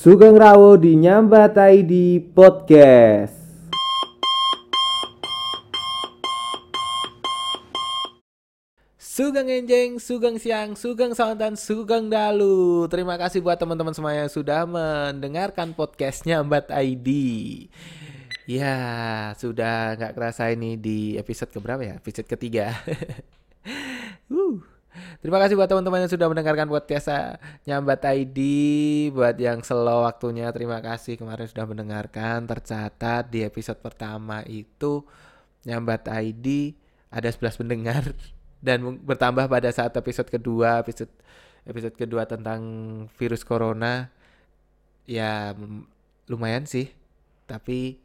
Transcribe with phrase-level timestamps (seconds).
[0.00, 3.36] Sugeng Rawo di Nyambat ID Podcast.
[8.96, 12.88] Sugeng Enjeng, Sugeng Siang, Sugeng Sontan, Sugeng Dalu.
[12.88, 17.08] Terima kasih buat teman-teman semua yang sudah mendengarkan podcastnya Mbak ID.
[18.48, 18.76] Ya,
[19.36, 22.00] sudah nggak kerasa ini di episode keberapa ya?
[22.00, 22.72] Episode ketiga.
[24.32, 24.69] uh.
[25.22, 28.38] Terima kasih buat teman-teman yang sudah mendengarkan podcast Nyambat ID.
[29.14, 32.48] Buat yang slow waktunya, terima kasih kemarin sudah mendengarkan.
[32.48, 35.06] Tercatat di episode pertama itu
[35.62, 36.74] Nyambat ID
[37.12, 38.02] ada 11 pendengar
[38.66, 41.12] dan bertambah pada saat episode kedua, episode
[41.68, 42.60] episode kedua tentang
[43.14, 44.10] virus corona.
[45.06, 45.54] Ya
[46.30, 46.90] lumayan sih,
[47.46, 47.98] tapi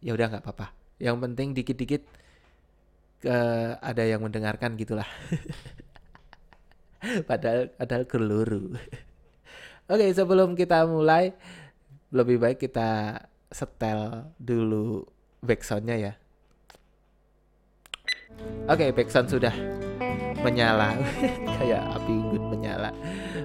[0.00, 0.72] ya udah nggak apa-apa.
[0.96, 2.02] Yang penting dikit-dikit
[3.80, 5.08] ada yang mendengarkan gitulah.
[7.28, 8.74] padahal padahal keluru.
[9.92, 11.30] Oke, sebelum kita mulai
[12.10, 15.06] lebih baik kita setel dulu
[15.42, 16.12] backsoundnya ya.
[18.66, 19.54] Oke, backsound sudah
[20.42, 20.98] menyala
[21.58, 22.90] kayak api unggun menyala.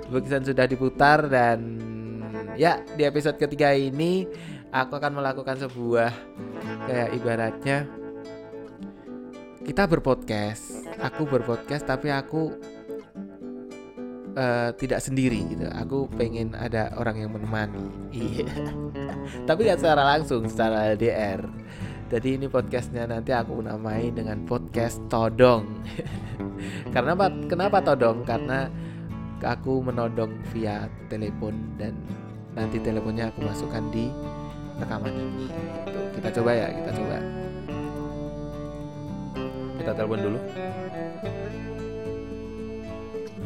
[0.10, 1.78] Backsound sudah diputar dan
[2.58, 4.28] ya di episode ketiga ini
[4.74, 6.12] aku akan melakukan sebuah
[6.90, 7.78] kayak ibaratnya
[9.62, 10.90] kita berpodcast.
[11.02, 12.58] Aku berpodcast tapi aku
[14.36, 15.68] uh, tidak sendiri gitu.
[15.72, 17.88] Aku pengen ada orang yang menemani.
[18.12, 18.48] Iya.
[19.48, 21.42] Tapi gak secara langsung, secara LDR.
[22.12, 25.64] Jadi ini podcastnya nanti aku namai dengan podcast Todong.
[26.94, 27.32] Karena apa?
[27.48, 28.28] Kenapa Todong?
[28.28, 28.68] Karena
[29.40, 31.96] aku menodong via telepon dan
[32.52, 34.12] nanti teleponnya aku masukkan di
[34.76, 35.48] rekaman ini.
[35.88, 37.18] Tuh, kita coba ya, kita coba.
[39.80, 40.40] Kita telepon dulu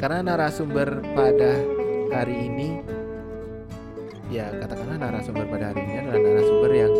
[0.05, 1.65] karena narasumber pada
[2.13, 2.77] hari ini
[4.29, 6.93] ya katakanlah narasumber pada hari ini adalah narasumber yang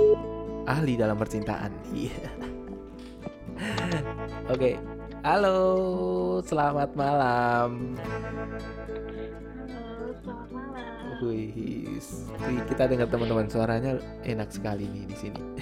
[0.66, 2.18] ahli dalam percintaan iya
[4.50, 4.82] oke okay.
[5.22, 5.62] halo
[6.50, 8.10] selamat malam Halo,
[10.18, 11.22] selamat malam.
[11.22, 12.02] Wih,
[12.74, 15.42] kita dengar teman-teman suaranya enak sekali nih di sini.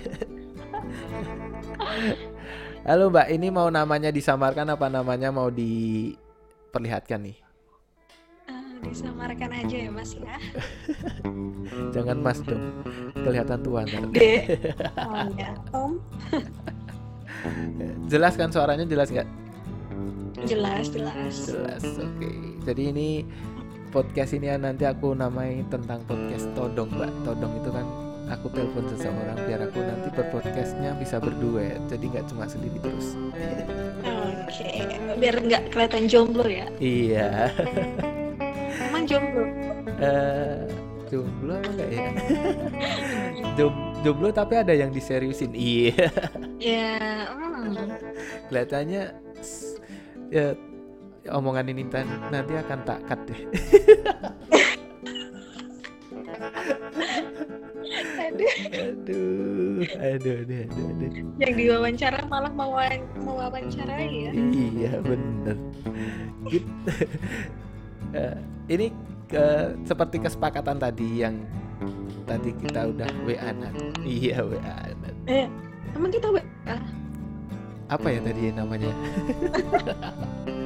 [2.90, 5.52] Halo Mbak, ini mau namanya disamarkan apa namanya mau
[6.74, 7.38] diperlihatkan nih?
[8.50, 10.42] Eh, disamarkan aja ya mas ya.
[11.94, 12.82] Jangan Mas dong,
[13.14, 14.10] kelihatan tua ntar.
[14.98, 15.54] Oh ya.
[15.70, 16.02] Om.
[18.12, 19.30] Jelas kan suaranya jelas nggak?
[20.50, 21.46] Jelas jelas.
[21.46, 22.30] Jelas, oke.
[22.66, 23.22] Jadi ini
[23.94, 27.14] podcast ini ya nanti aku namai tentang podcast Todong, Mbak.
[27.22, 27.86] Todong itu kan
[28.34, 33.14] aku telepon seseorang biar aku nanti berpodcastnya bisa berduet, jadi nggak cuma sendiri terus.
[34.53, 34.69] Oke.
[35.18, 36.69] Biar nggak kelihatan jomblo ya.
[36.78, 37.50] iya.
[38.86, 39.44] Emang jomblo.
[39.97, 40.62] Eh,
[41.09, 42.02] jomblo apa enggak ya?
[43.58, 45.53] Jom, jomblo tapi ada yang diseriusin.
[45.58, 46.09] Iya.
[46.62, 46.94] Ya.
[47.34, 47.90] hmm.
[48.50, 49.03] Kelihatannya
[49.42, 49.78] s-
[50.30, 50.53] ya
[51.34, 51.86] omongan ini
[52.30, 53.42] nanti akan tak cut deh.
[57.94, 58.54] Aduh.
[58.74, 61.12] aduh, aduh, aduh, aduh, aduh.
[61.38, 62.74] Yang diwawancara malah mau
[63.22, 64.31] mewawancarai ya.
[64.34, 65.58] Iya bener.
[66.50, 66.68] Gitu.
[68.14, 68.38] Eh,
[68.70, 68.94] ini
[69.26, 71.34] ke, seperti kesepakatan tadi yang
[72.30, 73.74] tadi kita udah WA -an.
[74.06, 74.98] Iya WA -an.
[75.25, 75.50] Eh,
[75.98, 76.78] emang kita WA?
[77.90, 78.94] Apa ya tadi namanya?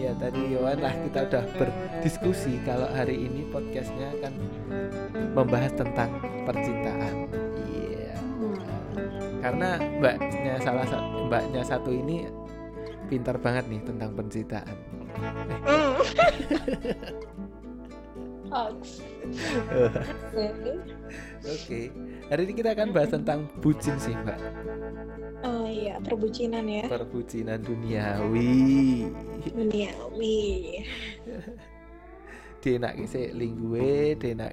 [0.00, 4.32] ya tadi Yohan lah kita udah berdiskusi kalau hari ini podcastnya akan
[5.36, 6.08] membahas tentang
[6.48, 7.28] percintaan.
[7.68, 8.16] Iya.
[9.44, 12.24] Karena mbaknya salah satu mbaknya satu ini
[13.12, 14.76] pintar banget nih tentang percintaan.
[18.50, 18.98] Hoax.
[21.46, 21.80] Oke.
[22.30, 24.38] Hari ini kita akan bahas tentang bucin sih mbak,
[25.46, 26.84] Oh iya, perbucinan ya.
[26.90, 29.06] perbucinan duniawi.
[29.50, 30.42] Duniawi.
[32.62, 34.52] Denak kisik linggue, denak.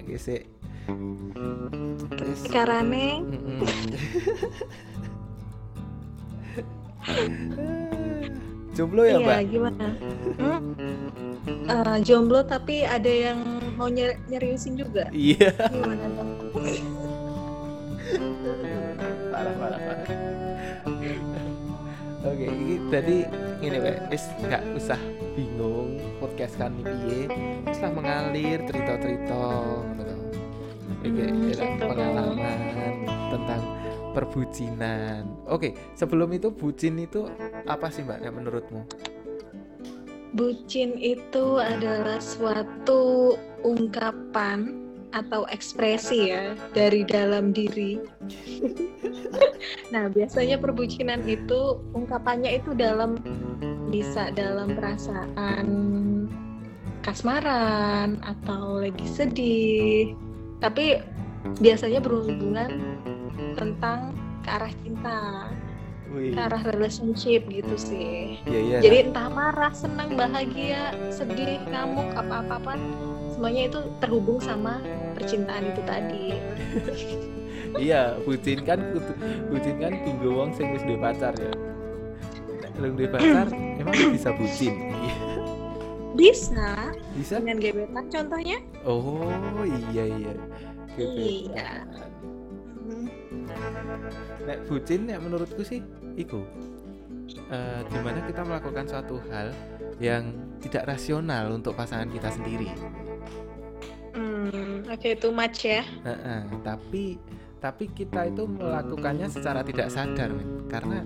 [2.16, 3.20] Terus, Karane.
[8.78, 9.38] Jomblo ya iya mbak?
[9.50, 9.86] gimana?
[10.38, 10.62] Hmm?
[11.68, 15.06] Eh, jomblo tapi ada yang mau nyer- nyeriusin juga.
[15.14, 15.54] Iya.
[15.70, 16.30] Gimana dong?
[19.28, 20.08] parah parah parah.
[22.18, 23.16] Oke, ini tadi
[23.62, 24.98] ini Pak, wis nggak usah
[25.32, 27.30] bingung podcast kan piye.
[27.62, 29.42] Wis lah mengalir cerita-cerita
[29.94, 30.14] gitu.
[30.98, 31.62] Oke, Hmm, ya, gitu.
[31.86, 32.58] pengalaman
[33.30, 33.62] tentang
[34.12, 35.22] perbucinan.
[35.46, 37.30] Oke, sebelum itu bucin itu
[37.64, 38.82] apa sih Mbak menurutmu?
[40.28, 43.32] Bucin itu adalah suatu
[43.64, 47.96] ungkapan atau ekspresi ya dari dalam diri.
[49.94, 53.16] nah, biasanya perbucinan itu ungkapannya itu dalam
[53.88, 55.68] bisa dalam perasaan
[57.00, 60.12] kasmaran atau lagi sedih.
[60.60, 61.00] Tapi
[61.62, 63.00] biasanya berhubungan
[63.56, 64.12] tentang
[64.44, 65.48] ke arah cinta,
[66.12, 66.36] Wih.
[66.36, 68.36] ke arah relationship gitu sih.
[68.44, 68.78] Iya iya.
[68.84, 72.76] Jadi entah marah, senang, bahagia, sedih, ngamuk, apa-apa
[73.38, 74.82] semuanya itu terhubung sama
[75.14, 76.24] percintaan itu tadi.
[77.86, 78.82] iya, bucin kan
[79.46, 81.54] bucin kan tunggu wong sing wis duwe pacar ya.
[82.82, 83.46] Lu duwe pacar
[83.80, 84.74] emang bisa bucin.
[86.18, 87.38] Bisa Bisa?
[87.38, 88.58] dengan gebetan contohnya.
[88.82, 89.22] Oh,
[89.94, 90.34] iya iya.
[90.34, 90.34] Iya.
[90.98, 91.86] Gebetan.
[94.50, 95.78] Nek bucin nek menurutku sih
[96.18, 96.42] iku
[97.54, 99.54] eh di mana kita melakukan suatu hal
[99.98, 102.70] yang tidak rasional untuk pasangan kita sendiri.
[104.10, 105.82] Hmm, oke too much ya.
[106.02, 107.18] Heeh, tapi
[107.58, 110.66] tapi kita itu melakukannya secara tidak sadar men.
[110.66, 111.02] karena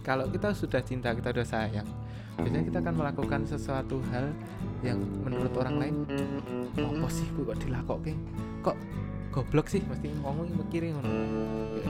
[0.00, 1.88] kalau kita sudah cinta kita sudah sayang
[2.36, 4.28] biasanya kita akan melakukan sesuatu hal
[4.82, 5.94] yang menurut orang lain
[6.76, 8.12] apa sih gue kok dilakoke
[8.60, 8.76] kok
[9.32, 11.88] goblok sih mesti ngomong mikirin ngono Ya,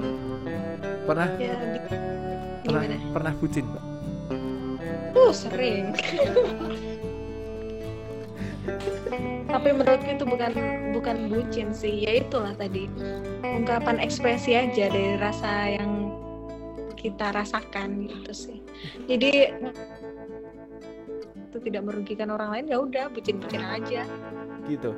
[0.00, 1.04] Mm-mm.
[1.04, 1.84] pernah Ya, di-
[2.64, 2.82] pernah
[3.12, 3.84] pernah bucin mbak
[5.16, 5.96] Uh, sering.
[9.48, 10.52] Tapi menurutku itu bukan
[10.92, 12.90] bukan bucin sih, ya itulah tadi
[13.40, 16.12] ungkapan ekspresi aja dari rasa yang
[17.00, 18.58] kita rasakan gitu sih.
[19.08, 19.56] Jadi
[21.48, 24.04] itu tidak merugikan orang lain ya udah bucin-bucin aja.
[24.66, 24.92] gitu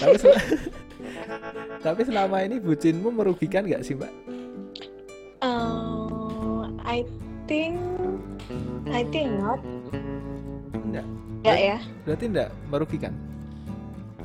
[0.00, 0.42] tapi sel-
[1.86, 4.12] tapi selama ini bucinmu merugikan nggak sih mbak
[5.38, 7.06] Uh, I
[7.46, 7.78] think
[8.88, 9.60] I think not.
[10.72, 11.04] enggak
[11.38, 13.14] Enggak ya, berarti enggak merugikan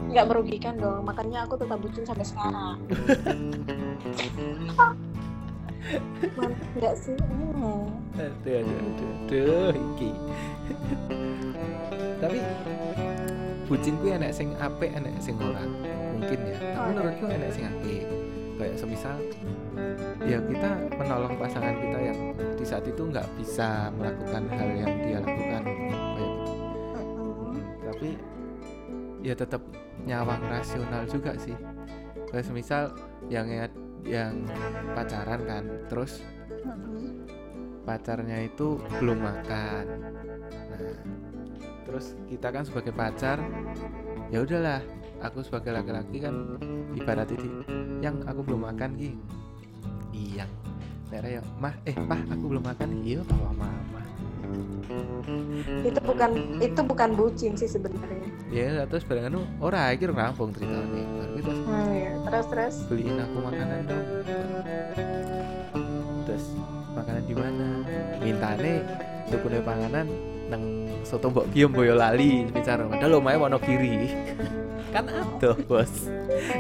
[0.04, 1.08] nggak merugikan dong.
[1.08, 2.78] Makanya aku tetap bucin sampai sekarang.
[6.38, 7.18] Mantap nggak sih?
[7.18, 7.88] Hmm.
[8.14, 10.12] aduh aduh aduh, aduh iki
[12.22, 12.38] tapi
[13.66, 15.66] bucin kuwi enek sing apik enek sing ora
[16.14, 16.88] mungkin ya tapi Oh, iya.
[16.94, 18.06] menurutku enek sing apik
[18.54, 19.18] kayak semisal
[20.24, 22.20] ya kita menolong pasangan kita yang
[22.56, 25.62] di saat itu nggak bisa melakukan hal yang dia lakukan.
[25.64, 26.54] Kayak gitu.
[26.94, 27.54] Mm-mm.
[27.84, 28.10] tapi
[29.24, 29.62] ya tetap
[30.04, 31.56] nyawang rasional juga sih.
[32.32, 32.84] Kayak semisal
[33.28, 33.48] yang
[34.04, 34.48] yang
[34.96, 36.24] pacaran kan terus
[37.84, 39.84] pacarnya itu belum makan.
[40.72, 41.24] Nah
[41.84, 43.38] terus kita kan sebagai pacar
[44.34, 44.82] ya udahlah
[45.22, 46.58] aku sebagai laki-laki kan
[46.98, 47.62] ibarat ini
[48.02, 49.14] yang aku belum makan ki
[50.14, 50.46] iya.
[51.10, 52.90] Nera ya mah eh pah aku belum makan.
[53.02, 54.02] Iya bawa mama
[55.82, 58.22] Itu bukan itu bukan bucin sih sebenarnya.
[58.50, 61.02] ya terus barengan nu ora iki rampung ceritanya.
[61.10, 62.12] Baru kita Hmm, ya.
[62.24, 62.76] Terus terus.
[62.86, 64.06] beliin aku makanan dong
[66.24, 66.46] terus
[66.94, 67.68] makanan di mana?
[68.20, 68.74] Mintane
[69.28, 70.08] tukune panganan
[70.48, 70.64] nang
[71.02, 74.14] soto mbok Giyom Boyolali bicara padahal omahe Wonogiri.
[74.94, 76.06] Kan adoh bos.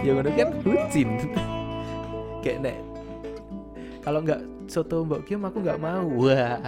[0.02, 1.10] Ya ngono kan bucin.
[2.44, 2.78] Kayak nek
[4.04, 6.60] kalau nggak soto mbok Giyom aku nggak mau wah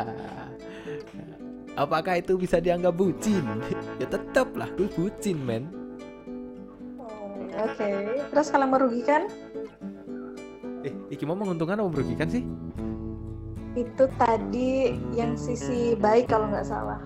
[1.75, 3.43] apakah itu bisa dianggap bucin
[4.01, 5.67] ya tetap lah gue bucin men
[7.55, 7.87] Oke.
[8.35, 9.31] Terus kalau merugikan
[10.83, 12.43] eh iki mau menguntungkan atau merugikan sih
[13.75, 16.99] itu tadi yang sisi baik kalau nggak salah.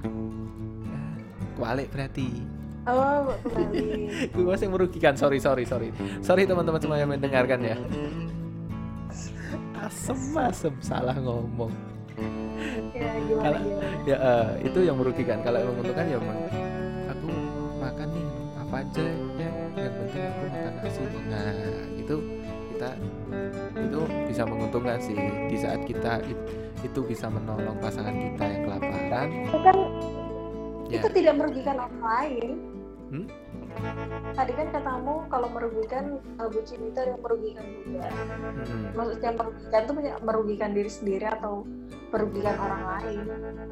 [1.57, 2.45] Kualik berarti.
[2.87, 4.29] Oh, kembali.
[4.31, 5.13] Gue masih merugikan.
[5.17, 5.89] Sorry, sorry, sorry.
[6.21, 7.77] Sorry teman-teman semua yang mendengarkan ya.
[9.89, 11.73] Asem, asem, salah ngomong.
[12.93, 14.05] ya gimana Kalau- gimana?
[14.05, 15.41] Ya eh, itu yang merugikan.
[15.41, 16.39] Kalau yang menguntungkan ya emang
[17.07, 17.27] aku
[17.79, 19.05] makan nih apa aja
[19.35, 19.49] ya.
[19.73, 21.01] Yang penting aku makan nasi.
[21.25, 21.53] Nah
[21.95, 22.15] itu
[22.69, 22.89] kita
[23.79, 25.15] itu bisa menguntungkan sih
[25.49, 26.47] di saat kita it-
[26.79, 29.27] itu bisa menolong pasangan kita yang kelaparan.
[29.41, 29.77] Itu kan
[30.85, 30.99] Ya.
[31.01, 32.49] itu tidak merugikan orang lain.
[33.09, 33.25] Hmm?
[34.29, 36.05] Tadi kan katamu kalau merugikan
[36.37, 38.07] uh, bucin itu ada yang merugikan juga.
[38.07, 38.87] Hmm.
[38.93, 41.53] Maksudnya merugikan itu merugikan diri sendiri atau
[42.09, 43.19] merugikan orang lain.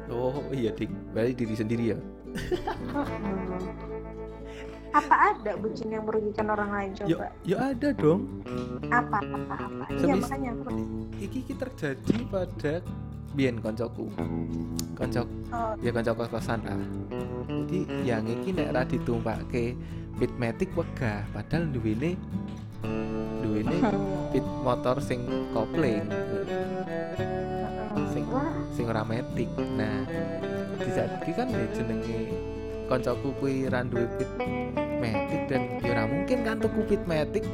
[0.08, 1.98] Oh iya ding, berarti diri sendiri ya.
[4.88, 7.26] Apa ada bucin yang merugikan orang lain Ya, coba?
[7.44, 8.40] ya ada dong.
[8.88, 9.84] Apa apa apa?
[9.92, 10.72] Iya Semis- makanya aku-
[11.18, 12.74] Iki iki terjadi pada
[13.36, 14.08] biyen koncoku.
[14.96, 15.72] Koncok Oh.
[15.80, 16.76] ya konco kosan lah.
[17.48, 19.72] Jadi yang iki nek ra ditumpake
[20.20, 22.20] pitmatic wegah, padahal duwene
[23.40, 23.76] duwene
[24.32, 25.24] pit motor sing
[25.56, 26.04] kopling.
[28.12, 28.24] sing
[28.76, 29.02] sing ora.
[29.08, 29.98] Nah,
[30.78, 32.18] di saat iki kan ya jenenge
[32.92, 34.30] koncoku kuwi ra duwe pit
[34.98, 37.44] metik dan ya ora mungkin kan tuku pit metik.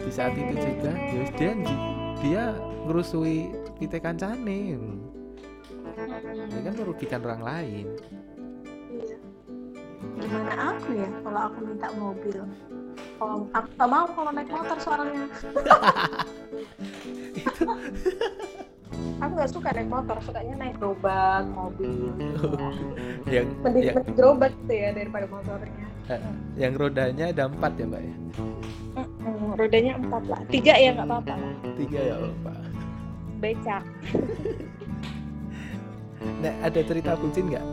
[0.00, 1.52] Di saat itu juga ya dia
[2.22, 2.44] dia
[2.86, 4.60] ngerusui pite kancane.
[6.46, 7.86] Ini kan merugikan orang lain.
[8.92, 9.16] iya.
[10.16, 12.40] Gimana aku ya kalau aku minta mobil?
[13.16, 15.24] Kalau aku gak mau kalau naik motor soalnya.
[19.22, 22.12] aku gak suka naik motor, sukanya naik gerobak, mobil.
[23.26, 23.42] Ya.
[23.42, 25.86] Yang Mending yang, gerobak gitu ya daripada motornya.
[26.54, 28.14] yang rodanya ada empat ya mbak ya?
[29.58, 31.52] Rodanya empat lah, tiga ya nggak apa-apa lah.
[31.74, 32.16] Tiga ya
[32.46, 32.65] mbak.
[33.38, 33.84] Becak.
[36.36, 37.64] Nah, ada cerita bucin nggak?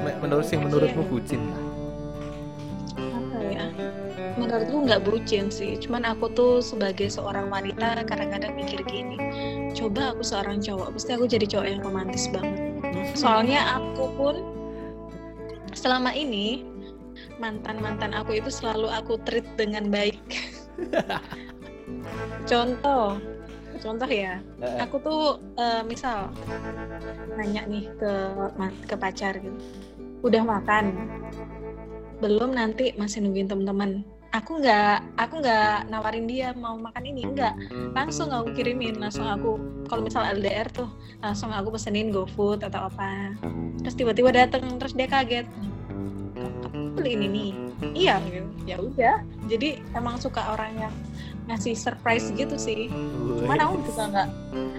[0.00, 1.62] Me- Menurut sing menurutmu bucin lah.
[2.96, 3.64] apa ya
[4.34, 9.18] menurutku nggak bucin sih cuman aku tuh sebagai seorang wanita kadang-kadang mikir gini
[9.74, 12.62] coba aku seorang cowok pasti aku jadi cowok yang romantis banget
[13.20, 14.34] soalnya aku pun
[15.74, 16.62] selama ini
[17.38, 20.18] mantan mantan aku itu selalu aku treat dengan baik
[22.44, 23.18] contoh
[23.74, 24.40] contoh ya.
[24.86, 26.30] Aku tuh eh, misal
[27.36, 28.12] nanya nih ke
[28.88, 29.58] ke pacar gitu.
[30.24, 30.94] Udah makan?
[32.22, 37.54] Belum nanti masih nungguin teman-teman aku nggak aku nggak nawarin dia mau makan ini enggak
[37.94, 40.90] langsung aku kirimin langsung aku kalau misal LDR tuh
[41.22, 43.36] langsung aku pesenin GoFood atau apa.
[43.86, 45.46] Terus tiba-tiba dateng terus dia kaget.
[46.34, 47.26] "Kamu beli ini?
[47.30, 47.50] Nih
[47.94, 48.48] iya gitu.
[48.66, 49.16] ya udah.
[49.46, 50.94] Jadi emang suka orang yang
[51.44, 52.88] ngasih surprise gitu sih.
[53.44, 54.28] Cuman aku juga nggak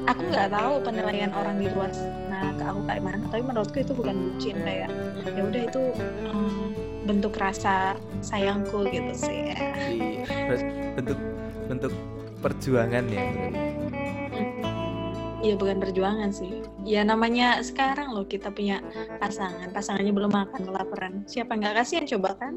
[0.10, 3.94] aku nggak tahu penilaian orang di luar sana ke aku kayak mana tapi menurutku itu
[3.94, 4.90] bukan bucin kayak
[5.30, 5.82] ya udah itu
[6.26, 6.74] em,
[7.06, 7.94] bentuk rasa
[8.26, 9.54] sayangku gitu sih.
[9.94, 10.62] Iya, terus
[10.98, 11.20] bentuk
[11.70, 11.94] bentuk
[12.42, 13.62] perjuangan ya berarti.
[15.46, 18.80] Iya bukan perjuangan sih ya namanya sekarang loh kita punya
[19.18, 19.74] pasangan.
[19.74, 21.14] Pasangannya belum makan kelaparan.
[21.26, 22.54] Siapa nggak kasihan coba kan?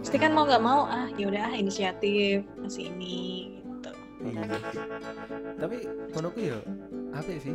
[0.00, 3.90] Pasti kan mau nggak mau ah ya udah ah, inisiatif kasih ini gitu.
[4.30, 4.42] Iya.
[5.58, 5.76] Tapi
[6.14, 6.58] menurutku ya
[7.10, 7.54] apa sih?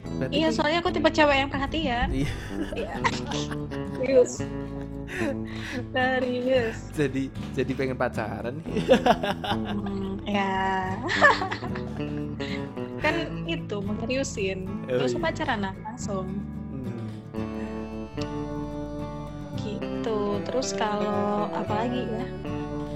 [0.00, 2.08] Berarti iya soalnya aku tipe cewek yang perhatian.
[2.12, 2.30] Iya.
[2.76, 2.92] Iya.
[3.96, 4.32] serius.
[5.90, 6.76] Serius.
[6.94, 7.22] Jadi
[7.56, 8.56] jadi pengen pacaran.
[8.62, 10.94] Hmm, ya
[13.00, 13.14] kan
[13.48, 15.20] itu mau seriusin Oh, terus iya.
[15.20, 16.26] pacaran lah langsung.
[16.70, 17.08] Hmm.
[19.60, 20.20] gitu.
[20.48, 22.26] Terus kalau apa lagi ya?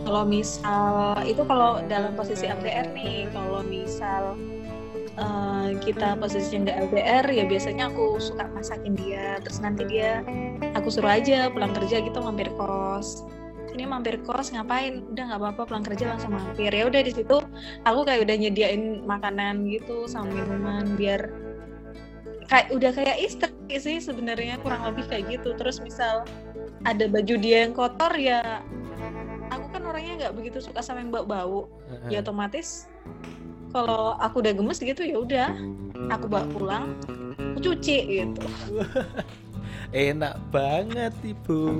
[0.05, 4.37] Kalau misal itu kalau dalam posisi LDR nih kalau misal
[5.17, 9.41] eh, kita posisinya nggak LDR ya biasanya aku suka masakin dia.
[9.41, 10.21] Terus nanti dia
[10.77, 13.25] aku suruh aja pulang kerja gitu mampir kos
[13.75, 15.03] ini mampir kos ngapain?
[15.11, 16.71] Udah nggak apa-apa pulang kerja langsung mampir.
[16.71, 17.43] Ya udah di situ
[17.83, 21.29] aku kayak udah nyediain makanan gitu sama minuman biar
[22.47, 25.59] kayak udah kayak istri sih sebenarnya kurang lebih kayak gitu.
[25.59, 26.23] Terus misal
[26.87, 28.63] ada baju dia yang kotor ya
[29.51, 31.67] aku kan orangnya nggak begitu suka sama yang bau-bau.
[32.07, 32.87] Ya otomatis
[33.75, 35.51] kalau aku udah gemes gitu ya udah
[36.15, 36.95] aku bawa pulang
[37.35, 38.47] aku cuci gitu.
[39.95, 41.71] Enak banget ibu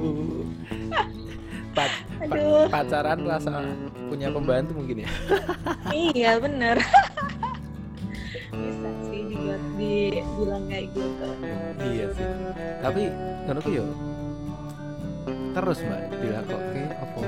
[1.75, 1.91] Pac-
[2.23, 2.67] pa- aduh.
[2.71, 3.67] pacaran rasa
[4.07, 5.09] punya pembantu mungkin ya?
[5.95, 6.79] Iya bener.
[8.55, 11.27] Bisa sih dibuat dibilang kayak gitu.
[11.83, 12.27] Iya sih.
[12.79, 13.03] Tapi
[13.45, 13.85] menurutku yo
[15.55, 17.23] terus mbak dilakukan apa?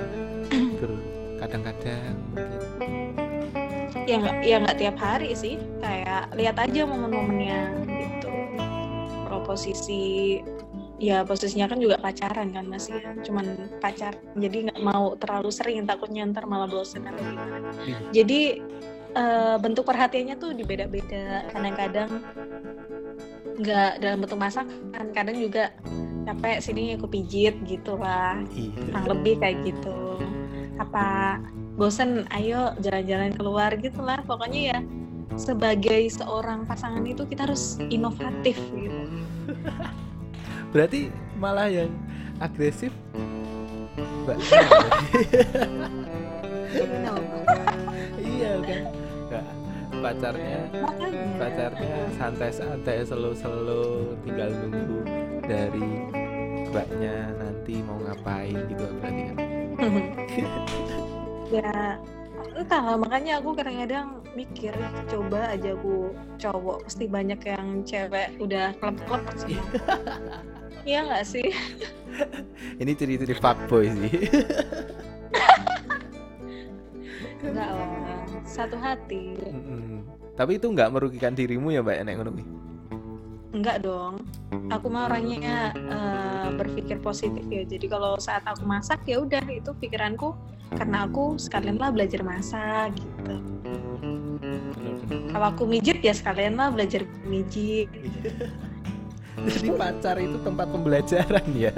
[0.51, 1.03] Terus
[1.39, 2.61] kadang-kadang mungkin
[4.07, 5.59] ya nggak ya nggak tiap hari sih.
[5.83, 8.31] Kayak lihat aja momen-momennya gitu.
[9.27, 10.03] Kalau posisi
[10.97, 13.13] ya posisinya kan juga pacaran kan masih ya.
[13.21, 13.45] cuman
[13.85, 17.99] pacar jadi nggak mau terlalu sering takutnya ntar malah bosen atau gimana Iya.
[18.23, 18.41] jadi
[19.17, 21.49] eh, bentuk perhatiannya tuh dibeda-beda.
[21.49, 22.11] Kadang-kadang
[23.57, 25.73] nggak dalam bentuk masakan kadang juga
[26.29, 28.37] capek sini aku pijit gitu lah.
[28.53, 28.77] Iya.
[28.93, 30.21] Kurang lebih kayak gitu.
[30.77, 31.41] Apa
[31.81, 34.21] bosen ayo jalan-jalan keluar gitu lah.
[34.29, 34.79] Pokoknya ya
[35.37, 39.01] sebagai seorang pasangan itu kita harus inovatif gitu
[40.77, 41.09] berarti
[41.41, 41.89] malah yang
[42.37, 42.93] agresif?
[44.29, 44.37] Mbak.
[48.21, 48.83] Iya kan?
[49.33, 49.47] Nggak,
[50.05, 50.61] pacarnya
[51.41, 55.01] pacarnya santai-santai selo-selo tinggal nunggu
[55.49, 55.89] dari
[56.69, 59.37] mbaknya nanti mau ngapain gitu berarti kan?
[61.57, 61.97] Ya
[62.53, 64.75] entahlah makanya aku kadang-kadang mikir
[65.09, 69.25] coba aja aku cowok pasti banyak yang cewek udah klep-klep.
[69.41, 69.57] Sih
[70.87, 71.51] iya nggak sih
[72.81, 74.31] ini ciri-ciri fuckboy sih
[77.47, 78.07] enggak lah
[78.47, 79.37] satu hati.
[80.39, 82.45] Tapi itu nggak merugikan dirimu ya mbak Nek ngono kuwi?
[83.57, 84.23] Enggak dong.
[84.71, 87.67] Aku mah orangnya eh, berpikir positif ya.
[87.67, 90.33] Jadi kalau saat aku masak ya udah itu pikiranku
[90.77, 93.37] karena aku sekalian lah belajar masak gitu.
[95.33, 97.89] Kalau aku mijit ya sekalian lah belajar mijit.
[99.55, 101.73] Jadi pacar itu tempat pembelajaran ya.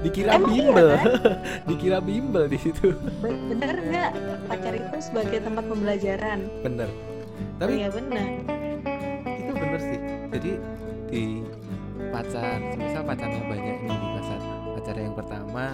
[0.00, 0.88] Dikira Emang iya, bimbel.
[0.90, 1.04] kan?
[1.68, 2.96] Dikira bimbel di situ.
[3.20, 4.10] be- bener nggak
[4.46, 6.38] pacar itu sebagai tempat pembelajaran?
[6.60, 6.88] Bener.
[7.56, 8.26] Tapi Iya bener.
[9.26, 9.98] itu bener sih.
[10.30, 10.50] Jadi
[11.06, 11.22] di
[12.10, 14.40] pacar, misal pacarnya banyak ini di pacar
[14.74, 15.64] pacar yang pertama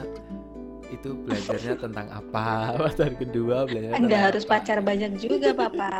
[0.91, 4.59] itu belajarnya tentang apa, pacar kedua belajarnya Anda harus apa.
[4.59, 5.93] pacar banyak juga, Papa.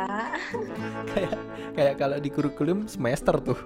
[1.09, 1.33] kayak
[1.71, 3.57] kayak kalau di kurikulum semester tuh.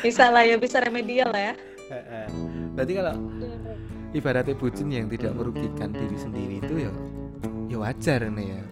[0.00, 1.54] Bisa lah ya, bisa remedial ya.
[1.86, 2.26] Heeh.
[2.74, 3.14] Berarti kalau
[4.12, 6.92] ibaratnya bucin yang tidak merugikan diri sendiri itu ya
[7.66, 8.62] ya wajar nih ya.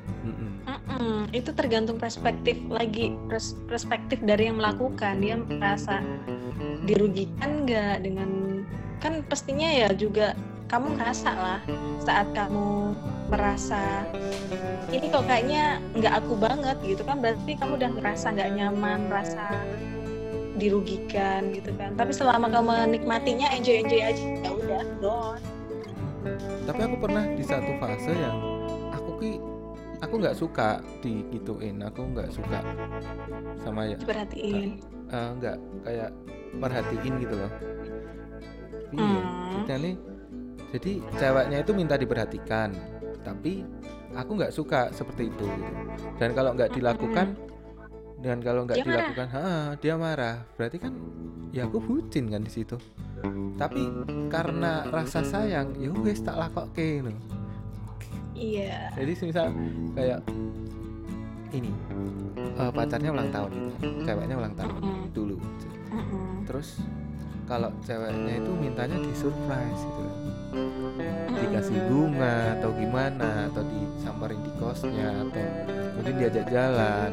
[1.34, 5.98] Itu tergantung perspektif lagi pers- perspektif dari yang melakukan dia merasa
[6.86, 8.62] dirugikan nggak dengan
[9.02, 10.38] kan pastinya ya juga
[10.70, 11.60] kamu ngerasa lah
[12.00, 12.94] saat kamu
[13.28, 14.06] merasa
[14.94, 19.44] ini kok kayaknya nggak aku banget gitu kan berarti kamu udah ngerasa nggak nyaman merasa
[20.54, 25.38] dirugikan gitu kan tapi selama kamu menikmatinya enjoy enjoy aja ya udah don
[26.64, 28.36] Tapi aku pernah di satu fase yang
[28.96, 29.32] aku ki
[30.00, 32.64] aku nggak suka digituin, aku nggak suka
[33.60, 34.80] sama ya perhatiin
[35.12, 36.10] eh, nggak kayak
[36.56, 37.52] perhatiin gitu loh.
[38.94, 39.66] Iya, Hmm.
[40.70, 42.70] jadi ceweknya itu minta diperhatikan,
[43.26, 43.66] tapi
[44.14, 45.44] aku nggak suka seperti itu.
[45.44, 45.72] gitu.
[46.18, 47.34] Dan kalau nggak dilakukan,
[48.24, 50.40] dan kalau nggak dilakukan, ha, dia marah.
[50.56, 50.96] Berarti kan,
[51.52, 52.80] ya aku bucin kan di situ.
[53.60, 53.84] Tapi
[54.32, 57.12] karena rasa sayang, ya wes tak lakokke gitu.
[58.34, 59.46] iya Jadi misal
[59.94, 60.20] kayak
[61.54, 61.70] ini
[62.58, 63.70] eh, pacarnya ulang tahun gitu,
[64.02, 65.14] ceweknya ulang tahun Mm-mm.
[65.14, 65.36] dulu.
[65.94, 66.42] Mm-mm.
[66.48, 66.82] Terus
[67.46, 70.16] kalau ceweknya itu mintanya di surprise gitu kan.
[71.34, 75.46] dikasih bunga atau gimana atau disamperin di kosnya atau
[75.98, 77.10] mungkin diajak jalan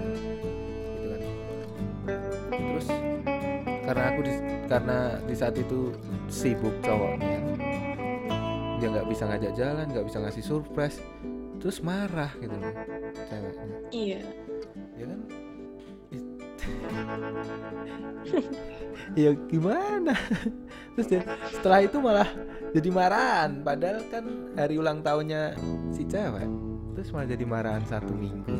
[3.91, 4.33] karena aku di,
[4.71, 5.91] karena di saat itu
[6.31, 7.43] sibuk cowoknya.
[8.79, 11.03] Dia nggak bisa ngajak jalan nggak bisa ngasih surprise.
[11.59, 12.71] Terus marah gitu loh
[13.27, 13.77] ceweknya.
[13.91, 14.19] Iya.
[14.95, 15.19] Ya kan?
[19.11, 20.15] Ya gimana?
[20.95, 21.19] Terus dia,
[21.51, 22.29] setelah itu malah
[22.71, 23.59] jadi marahan.
[23.59, 24.23] Padahal kan
[24.55, 25.59] hari ulang tahunnya
[25.91, 26.47] si cewek
[26.95, 28.55] terus malah jadi marahan satu minggu.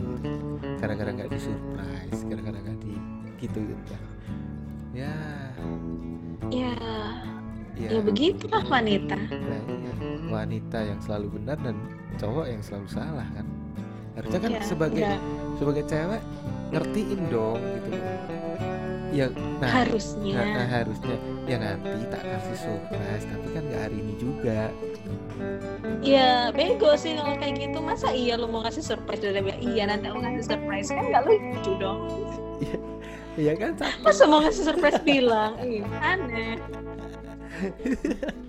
[0.76, 3.00] Gara-gara nggak disurprise gara-gara nggak di
[3.40, 3.96] gitu gitu
[4.92, 5.14] ya.
[6.52, 6.74] Ya.
[7.80, 9.16] Ya, ya begitulah wanita.
[9.16, 9.94] Nah, iya.
[10.28, 11.76] wanita yang selalu benar dan
[12.20, 13.48] cowok yang selalu salah kan?
[14.20, 15.20] Harusnya kan Ya, sebagai udah.
[15.56, 16.22] sebagai cewek
[16.76, 17.90] ngertiin dong gitu.
[19.12, 19.26] Ya
[19.60, 19.72] nah.
[19.72, 20.36] Harusnya.
[20.36, 21.18] Nah, nah, harusnya.
[21.48, 24.62] Ya nanti tak kasih surprise tapi kan nggak hari ini juga.
[26.04, 27.78] Ya bego sih kalau kayak gitu.
[27.82, 29.24] Masa iya lu mau ngasih surprise?
[29.24, 30.92] Udah bilang iya nanti aku ngasih surprise.
[30.92, 32.00] Kan nggak lucu dong
[33.40, 33.72] Iya kan
[34.04, 35.56] masa mau ngasih surprise bilang?
[35.64, 36.60] Ih, aneh.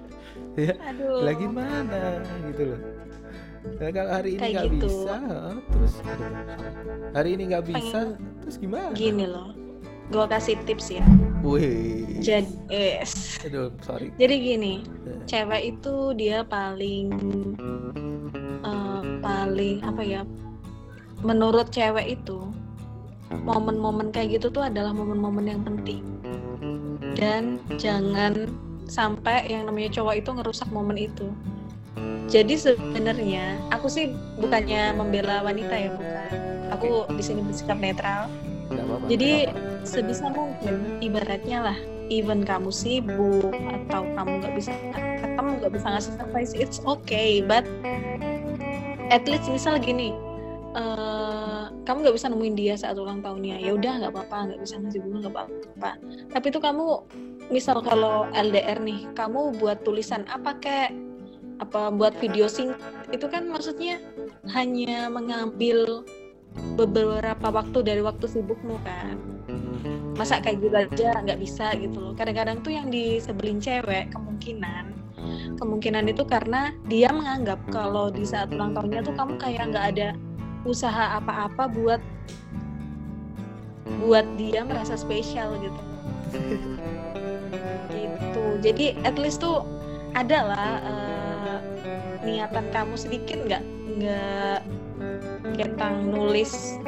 [0.53, 1.25] Ya, aduh.
[1.25, 2.21] Lagi mana
[2.53, 2.81] gitu loh.
[3.81, 4.85] Nah, kalau hari ini nggak gitu.
[4.85, 5.17] bisa
[5.73, 6.33] terus aduh,
[7.17, 8.93] hari ini nggak bisa terus gimana?
[8.93, 9.57] gini loh.
[10.13, 11.05] Gue kasih tips ya.
[11.41, 12.21] Wih.
[12.21, 13.41] Jadi yes.
[13.49, 14.13] aduh sorry.
[14.21, 14.85] Jadi gini
[15.25, 17.17] cewek itu dia paling
[18.61, 20.21] eh, paling apa ya
[21.25, 22.52] menurut cewek itu
[23.41, 26.05] momen-momen kayak gitu tuh adalah momen-momen yang penting.
[27.17, 28.53] Dan jangan
[28.89, 31.29] sampai yang namanya cowok itu ngerusak momen itu.
[32.29, 36.31] Jadi sebenarnya aku sih bukannya membela wanita ya bukan
[36.73, 38.29] aku di sini bersikap netral.
[38.73, 39.85] Apa-apa jadi apa-apa.
[39.85, 44.73] sebisa mungkin ibaratnya lah even kamu sibuk atau kamu nggak bisa
[45.37, 47.65] kamu nggak bisa ngasih surprise it's okay but
[49.13, 50.17] at least misal gini
[50.73, 53.61] eh, kamu nggak bisa nemuin dia saat ulang tahunnya.
[53.61, 55.91] Ya udah nggak apa-apa nggak bisa ngasih bunga nggak apa-apa.
[56.33, 56.87] Tapi itu kamu
[57.53, 60.91] misal kalau LDR nih kamu buat tulisan apa kek?
[61.61, 62.75] Apa buat video sing?
[63.13, 64.01] Itu kan maksudnya
[64.51, 66.03] hanya mengambil
[66.75, 69.17] beberapa waktu dari waktu sibukmu kan.
[70.17, 72.13] Masa kayak gitu aja nggak bisa gitu loh.
[72.17, 74.93] Kadang-kadang tuh yang disebelin cewek kemungkinan.
[75.57, 80.09] Kemungkinan itu karena dia menganggap kalau di saat ulang tahunnya tuh kamu kayak nggak ada
[80.63, 82.03] usaha apa-apa buat
[84.03, 85.81] buat dia merasa spesial gitu.
[87.93, 88.45] Gitu.
[88.65, 89.63] Jadi at least tuh
[90.17, 91.59] ada lah eh,
[92.25, 93.63] niatan kamu sedikit nggak?
[94.01, 94.59] Nggak
[95.53, 96.81] Kentang nulis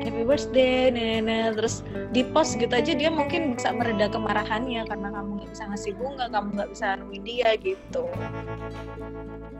[0.00, 0.88] happy birthday
[1.20, 5.64] nah, terus di post gitu aja dia mungkin bisa mereda kemarahannya karena kamu nggak bisa
[5.68, 8.02] ngasih bunga kamu nggak bisa nemuin dia gitu.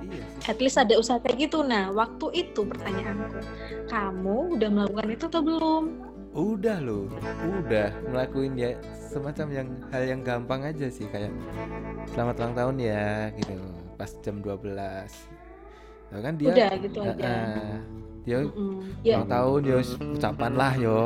[0.01, 1.61] Iya at least ada usaha kayak gitu.
[1.63, 3.41] Nah waktu itu pertanyaanku
[3.87, 5.85] kamu udah melakukan itu atau belum?
[6.31, 7.11] Udah loh
[7.67, 8.71] udah ngelakuin ya
[9.11, 11.35] semacam yang hal yang gampang aja sih kayak
[12.15, 13.59] selamat ulang tahun ya gitu
[13.99, 14.71] pas jam 12
[16.11, 17.15] Nah, kan dia udah gitu aja.
[17.15, 17.79] Heeh.
[18.21, 18.85] dia Mm-mm.
[19.01, 19.17] ya.
[19.17, 19.77] ulang tahun yo
[20.19, 21.01] ucapan lah yo.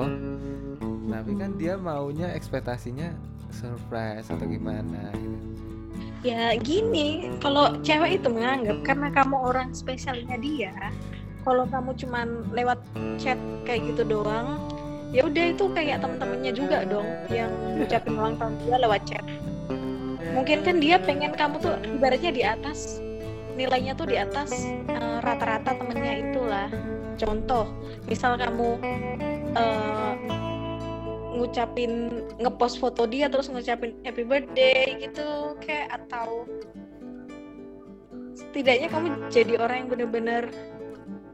[1.14, 3.14] Tapi kan dia maunya ekspektasinya
[3.54, 5.38] surprise atau gimana gitu.
[6.24, 7.30] Ya gini.
[7.38, 10.72] Kalau cewek itu menganggap karena kamu orang spesialnya dia
[11.44, 12.80] kalau kamu cuman lewat
[13.20, 13.36] chat
[13.68, 14.56] kayak gitu doang
[15.12, 19.24] ya udah itu kayak temen-temennya juga dong yang ngucapin ulang tahun dia lewat chat.
[20.34, 22.98] Mungkin kan dia pengen kamu tuh ibaratnya di atas
[23.54, 24.50] nilainya tuh di atas
[24.90, 26.68] eh, rata-rata temennya itulah.
[27.14, 27.70] Contoh
[28.10, 28.68] misal kamu
[29.54, 30.14] eh,
[31.34, 36.46] ngucapin ngepost foto dia terus ngucapin happy birthday gitu kayak atau
[38.34, 40.42] setidaknya kamu jadi orang yang bener-bener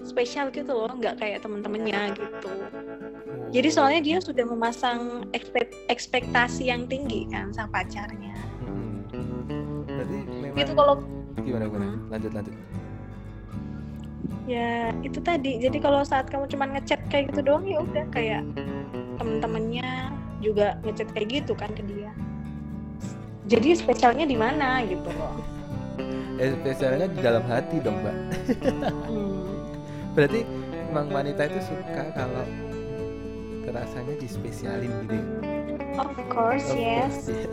[0.00, 2.52] spesial gitu loh nggak kayak temen-temennya gitu.
[3.50, 8.32] Jadi soalnya dia sudah memasang ekspek- ekspektasi yang tinggi kan sang pacarnya.
[8.62, 9.04] Hmm.
[9.84, 10.96] Berarti memang itu kalau
[11.42, 11.86] gimana gimana?
[12.08, 12.54] Lanjut lanjut.
[14.48, 18.42] ya itu tadi jadi kalau saat kamu cuma ngechat kayak gitu doang ya udah kayak
[19.14, 20.10] temen-temennya
[20.42, 22.10] juga ngechat kayak gitu kan ke dia
[23.46, 25.38] jadi spesialnya di mana gitu loh
[26.40, 28.16] Eh, spesialnya di dalam hati dong, Mbak.
[29.12, 29.44] Hmm.
[30.16, 30.40] Berarti
[30.88, 32.48] emang wanita itu suka kalau
[33.60, 35.20] kerasanya dispesialin gitu.
[36.00, 37.44] of course Of yes course.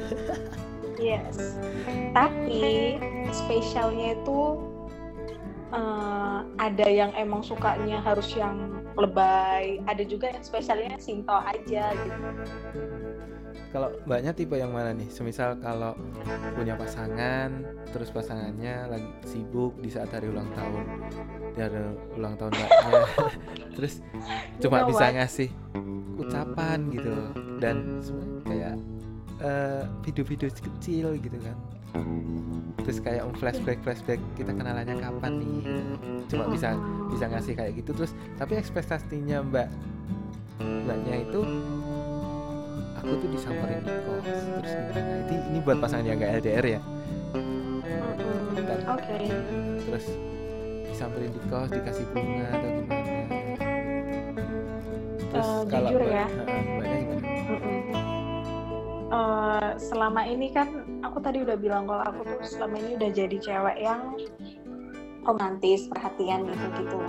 [0.99, 1.57] yes
[2.11, 2.97] tapi
[3.31, 4.39] spesialnya itu
[5.73, 12.21] eh, ada yang emang sukanya harus yang lebay ada juga yang spesialnya simple aja gitu
[13.67, 15.11] Kalau mbaknya tipe yang mana nih?
[15.11, 15.91] Semisal kalau
[16.55, 20.85] punya pasangan, terus pasangannya lagi sibuk di saat hari ulang tahun,
[21.51, 21.79] di hari
[22.15, 23.01] ulang tahun mbaknya,
[23.75, 23.99] terus
[24.63, 25.15] cuma know bisa what?
[25.19, 25.49] ngasih
[26.15, 27.11] ucapan gitu,
[27.59, 27.99] dan
[28.47, 28.79] kayak
[29.39, 31.57] eh, video-video kecil gitu kan.
[32.79, 35.59] Terus kayak um, flashback flashback kita kenalannya kapan nih?
[36.27, 39.67] Cuma bisa bisa ngasih kayak gitu terus tapi ekspektasinya mbak
[40.59, 41.39] mbaknya itu
[42.95, 46.81] aku tuh disamperin di kos terus gimana ini ini buat pasangan yang gak LDR ya
[48.85, 49.15] oke
[49.81, 50.05] terus
[50.85, 53.03] disamperin di kos dikasih bunga atau gimana
[55.23, 56.25] terus Eh, kalau jujur mbak- ya.
[56.27, 58.06] Mbaknya gimana.
[59.07, 63.37] Eh, selama ini kan aku tadi udah bilang kalau aku tuh selama ini udah jadi
[63.39, 64.19] cewek yang
[65.23, 66.99] romantis perhatian gitu gitu.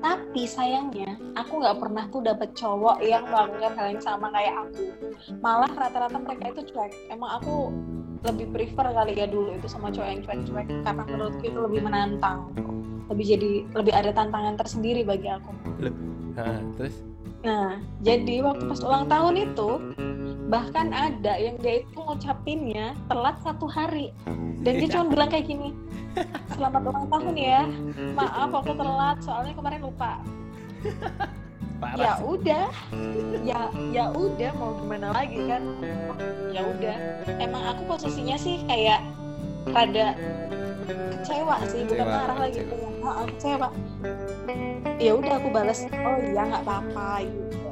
[0.00, 4.88] Tapi sayangnya aku nggak pernah tuh dapet cowok yang melakukan hal yang sama kayak aku.
[5.44, 6.92] Malah rata-rata mereka itu cuek.
[7.12, 7.76] Emang aku
[8.24, 12.56] lebih prefer kali ya dulu itu sama cowok yang cuek-cuek karena menurutku itu lebih menantang.
[13.12, 15.52] Lebih jadi lebih ada tantangan tersendiri bagi aku.
[16.40, 16.96] Heeh, terus?
[17.44, 19.68] Nah, jadi waktu pas ulang tahun itu
[20.48, 24.10] bahkan ada yang dia itu ngucapinnya telat satu hari.
[24.64, 25.70] Dan dia cuma bilang kayak gini
[26.56, 27.60] selamat ulang tahun ya.
[28.16, 30.18] Maaf aku telat soalnya kemarin lupa.
[31.94, 32.26] Ya sih.
[32.26, 32.66] udah.
[33.46, 33.60] Ya
[33.94, 35.62] ya udah mau gimana lagi kan?
[36.50, 36.96] Ya udah.
[37.38, 39.04] Emang aku posisinya sih kayak
[39.70, 40.16] rada
[40.88, 42.58] kecewa sih bukan Kecewa, marah lagi.
[42.64, 42.88] kecewa.
[42.98, 43.68] kayak "Ah, kecewa.
[44.98, 47.67] Ya udah aku balas oh iya nggak apa-apa gitu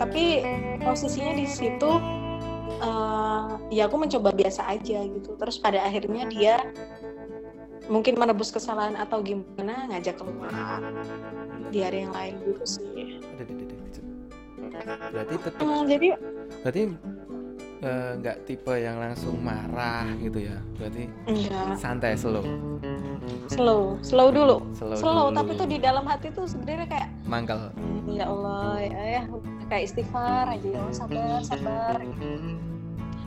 [0.00, 0.44] tapi
[0.80, 1.90] posisinya di situ
[2.80, 5.36] eh, ya aku mencoba biasa aja gitu.
[5.36, 6.54] Terus pada akhirnya dia
[7.90, 10.50] mungkin menebus kesalahan atau gimana ngajak keluar.
[11.72, 13.18] Di hari yang lain gitu sih.
[15.12, 16.16] Berarti tetap Hmm, jadi
[16.62, 16.82] berarti
[17.82, 20.56] eh, nggak tipe yang langsung marah gitu ya.
[20.78, 21.74] Berarti enggak.
[21.76, 22.46] santai slow.
[23.50, 23.98] Slow.
[24.00, 24.56] Slow dulu.
[24.72, 25.36] Slow, slow dulu.
[25.36, 29.22] tapi tuh di dalam hati tuh sebenarnya kayak mangkal "Hmm, ya Allah ya, ya.
[29.66, 31.98] Kayak istighfar aja ya sabar sabar.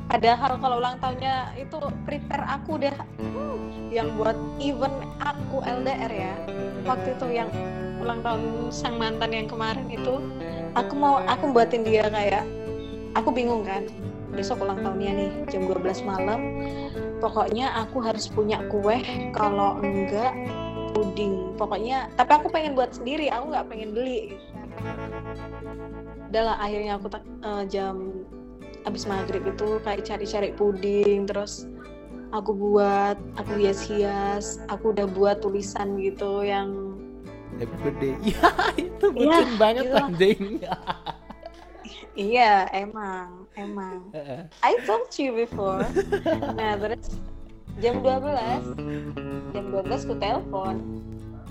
[0.06, 6.34] Padahal kalau ulang tahunnya itu prepare aku udah hmm, yang buat event aku LDR ya.
[6.86, 7.50] Waktu itu yang
[7.98, 10.22] ulang tahun sang mantan yang kemarin itu
[10.78, 12.46] aku mau aku buatin dia kayak
[13.18, 13.82] aku bingung kan
[14.36, 16.40] besok ulang tahunnya nih jam 12 malam.
[17.24, 19.00] Pokoknya aku harus punya kue
[19.32, 20.36] kalau enggak
[20.92, 21.56] puding.
[21.56, 24.36] Pokoknya tapi aku pengen buat sendiri aku nggak pengen beli.
[26.30, 27.96] Udahlah akhirnya aku eh, jam
[28.86, 31.66] habis maghrib itu kayak cari-cari puding terus
[32.30, 36.94] aku buat aku hias-hias aku udah buat tulisan gitu yang
[37.58, 38.14] happy birthday.
[38.28, 39.96] Iya itu Iya, bucin banget gitu.
[39.98, 40.42] anjing.
[42.16, 44.12] Iya, emang, emang.
[44.62, 45.84] I told you before.
[46.54, 47.16] Nah, terus
[47.78, 48.76] jam 12,
[49.52, 50.76] jam 12 ku telepon.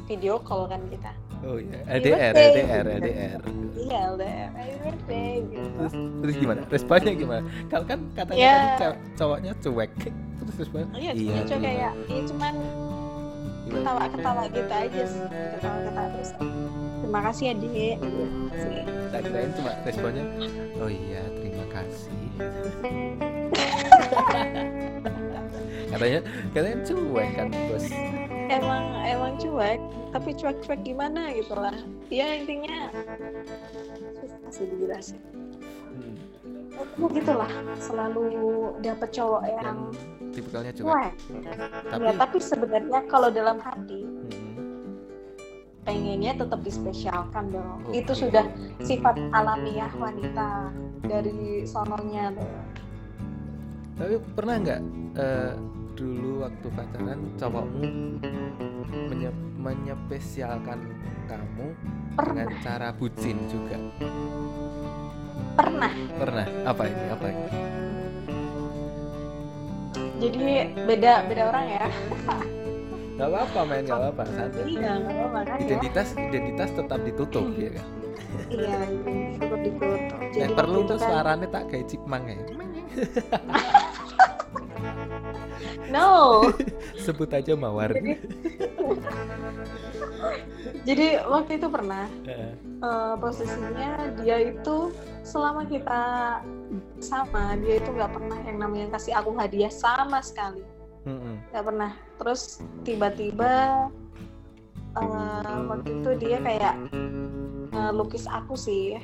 [0.04, 1.12] Video call kan kita.
[1.42, 2.32] oh iya LDR.
[2.32, 3.40] LDR LDR
[3.74, 4.48] Iya, LDR,
[4.80, 5.68] birthday gitu.
[5.76, 8.52] terus terus gimana responnya gimana kalau kan katanya Ya.
[8.56, 9.90] tadi cew- cowoknya cuek
[10.40, 11.60] terus responnya Iya, iya cuma iya.
[11.60, 13.76] kayak, iya cuman Gimana?
[13.76, 15.22] ketawa-ketawa gitu aja sih.
[15.54, 16.30] Ketawa-ketawa terus.
[16.98, 17.96] Terima kasih ya, Dek.
[18.00, 18.72] Terima kasih.
[19.06, 20.24] tak kirain cuma responnya
[20.74, 21.22] oh iya
[21.74, 22.14] kasih
[25.90, 26.20] katanya
[26.54, 27.86] katanya cuek kan bos
[28.44, 29.80] Emang emang cuek,
[30.12, 31.72] tapi cuek-cuek gimana gitu lah.
[32.12, 32.92] Ya intinya
[34.20, 35.16] susah sih dijelasin.
[35.96, 36.12] Hmm.
[36.76, 37.48] Aku gitulah,
[37.80, 38.28] selalu
[38.84, 39.80] dapet cowok yang yang
[40.34, 41.12] tipikalnya cuek cuek.
[41.88, 44.53] tapi Ya, tapi sebenarnya kalau dalam hati Hmm.
[45.84, 47.84] Pengennya tetap dispesialkan dong.
[47.84, 48.00] Oke.
[48.00, 48.44] Itu sudah
[48.80, 50.72] sifat alamiah wanita
[51.04, 52.48] dari sononya tuh.
[53.94, 54.80] tapi pernah nggak
[55.14, 55.52] eh,
[55.94, 57.86] dulu waktu pacaran cowokmu
[59.06, 60.82] menye- menyepesialkan
[61.30, 61.68] kamu
[62.18, 63.78] dengan Pernah, cara bucin juga
[65.54, 65.90] pernah.
[66.18, 67.46] pernah apa ini apa ini
[70.18, 70.42] Jadi
[70.90, 71.86] beda beda orang ya.
[73.14, 74.64] nggak apa-apa main nggak apa-apa santai.
[74.66, 75.64] Iya, nggak apa-apa kan ya.
[75.64, 77.86] identitas identitas tetap ditutup ya kan?
[78.50, 78.76] Iya,
[79.38, 80.18] cukup ditutup.
[80.18, 82.38] Jadi yang waktu perlu tuh kan- suaranya tak kayak cipmang ya?
[85.94, 86.42] No.
[87.06, 87.94] sebut aja mawar.
[87.94, 88.18] Jadi-
[90.84, 92.52] Jadi waktu itu pernah eh,
[93.16, 94.92] posisinya dia itu
[95.24, 96.02] selama kita
[97.00, 100.60] sama dia itu nggak pernah yang namanya kasih aku hadiah sama sekali
[101.04, 101.34] Mm-mm.
[101.52, 101.92] nggak pernah.
[102.20, 103.52] Terus tiba-tiba
[104.96, 106.74] eh, waktu itu dia kayak
[107.72, 108.96] eh, lukis aku sih.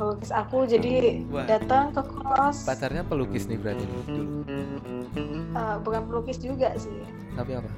[0.00, 3.84] Lukis aku jadi datang ke kos pacarnya pelukis nih berarti?
[3.84, 4.00] Dulu
[5.56, 7.04] eh, bukan pelukis juga sih.
[7.36, 7.70] Tapi apa?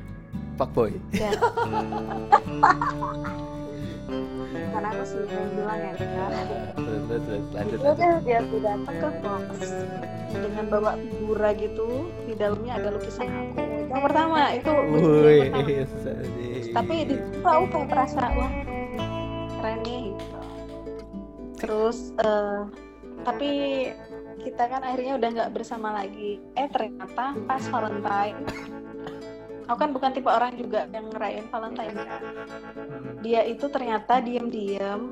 [0.59, 0.95] Fuckboy.
[1.15, 1.33] Ya.
[4.73, 6.31] Karena aku sih yang bilang ya kan.
[6.73, 8.21] terus terus lanjut lanjut.
[8.25, 9.71] dia datang ke kos
[10.63, 13.63] dengan bawa figura gitu di dalamnya ada lukisan aku.
[13.91, 15.59] Yang pertama itu yang pertama.
[16.73, 18.53] tapi di situ aku kayak merasa wah
[19.59, 20.41] keren nih gitu.
[21.59, 22.61] Terus eh,
[23.27, 23.51] tapi
[24.43, 26.39] kita kan akhirnya udah nggak bersama lagi.
[26.55, 28.39] Eh ternyata pas Valentine
[29.67, 32.23] aku kan bukan tipe orang juga yang ngerayain Valentine kan.
[33.19, 35.11] Dia itu ternyata diam-diam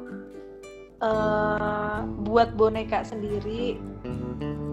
[1.02, 3.82] eh, buat boneka sendiri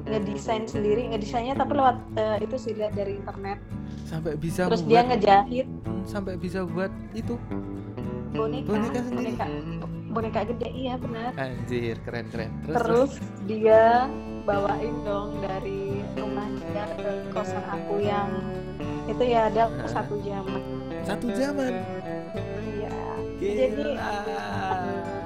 [0.07, 3.59] ngedesain sendiri ngedesainnya tapi lewat eh, itu sih lihat dari internet.
[4.07, 5.67] Sampai bisa terus dia membuat ngejahit.
[5.83, 7.35] Hmm, sampai bisa buat itu.
[8.31, 9.33] Boneka Boneka sendiri?
[9.35, 9.45] boneka
[10.07, 11.31] boneka gede iya benar.
[11.35, 12.51] Anjir keren keren.
[12.65, 13.11] Terus, terus?
[13.45, 14.07] Dia
[14.47, 18.31] bawain dong dari rumah dia ke kosan aku yang
[19.07, 19.89] itu ya ada Hah?
[19.91, 20.43] satu jam.
[21.03, 21.71] Satu zaman
[22.79, 22.95] iya.
[23.37, 24.11] Gila.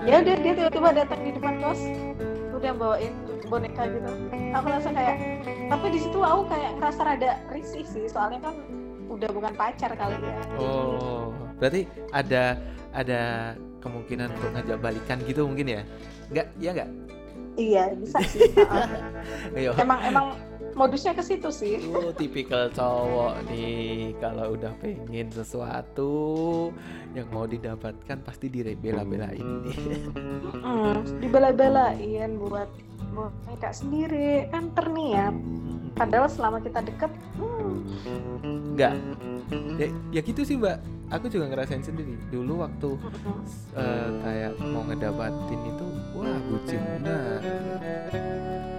[0.02, 1.82] Ya udah dia tiba-tiba datang di depan kos
[2.62, 3.14] udah bawain
[3.50, 4.10] boneka gitu.
[4.54, 5.18] Aku langsung kayak
[5.68, 8.56] tapi di situ aku kayak ngerasa rada risih sih soalnya kan
[9.10, 10.42] udah bukan pacar kali ya.
[10.62, 12.58] Oh berarti ada
[12.94, 15.82] ada kemungkinan untuk ngajak balikan gitu mungkin ya?
[16.30, 16.48] Nggak?
[16.62, 16.90] Ya nggak?
[17.58, 18.48] Iya bisa sih.
[19.84, 20.26] Emang emang
[20.74, 26.12] modusnya ke situ sih Oh, tipikal cowok nih kalau udah pengen sesuatu
[27.12, 29.78] yang mau didapatkan pasti dibela-belain nih.
[30.62, 32.70] mm, dibela-belain buat
[33.12, 35.36] boneka sendiri kan terniat
[35.92, 38.96] padahal selama kita deket hmm, Enggak.
[39.76, 40.80] Ya, ya gitu sih, Mbak.
[41.12, 42.16] Aku juga ngerasain sendiri.
[42.32, 42.90] Dulu waktu
[43.76, 47.40] eh, kayak mau ngedapatin itu, wah bucin benar.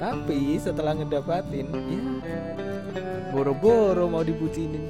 [0.02, 2.02] Tapi setelah ngedapatin, ya
[3.32, 4.84] boro-boro mau dibucinin.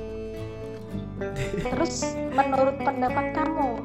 [1.63, 2.03] terus
[2.35, 3.79] menurut pendapat kamu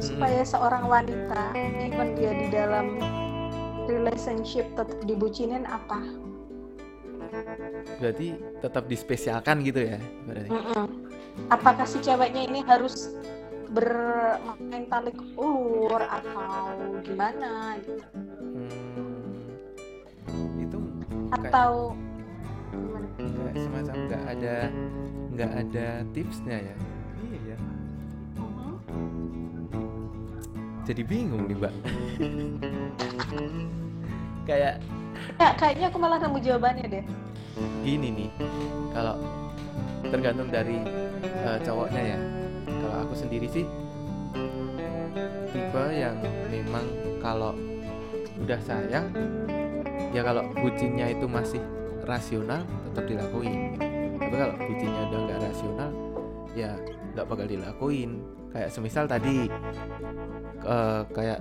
[0.00, 2.96] supaya seorang wanita even dia di dalam
[3.84, 6.00] relationship tetap dibucinin apa
[8.00, 8.32] Berarti
[8.64, 10.50] tetap dispesialkan gitu ya, berarti.
[10.50, 10.86] Mm-mm.
[11.52, 13.12] apakah si ceweknya ini harus
[13.70, 18.02] bermain talik ulur atau gimana gitu
[18.50, 18.89] Hmm,
[21.30, 21.94] atau
[22.70, 23.06] gimana?
[23.18, 24.56] kayak semacam nggak ada
[25.30, 26.76] nggak ada tipsnya ya.
[27.22, 27.58] Iya ya.
[28.38, 28.74] Mhm.
[30.88, 31.74] Jadi bingung nih, Mbak.
[34.48, 34.74] kayak
[35.40, 37.04] Ya, kayaknya aku malah nemu jawabannya deh
[37.80, 38.30] gini nih
[38.92, 39.16] kalau
[40.08, 40.80] tergantung dari
[41.24, 42.18] eh, cowoknya ya
[42.68, 43.64] kalau aku sendiri sih
[45.50, 46.16] tipe yang
[46.52, 46.84] memang
[47.20, 47.52] kalau
[48.40, 49.08] udah sayang
[50.10, 51.62] ya kalau bucinnya itu masih
[52.04, 53.78] rasional tetap dilakuin.
[54.18, 55.90] Tapi kalau bucinnya udah nggak rasional
[56.54, 56.70] ya
[57.14, 58.10] nggak bakal dilakuin.
[58.50, 59.46] Kayak semisal tadi
[60.66, 61.40] eh, kayak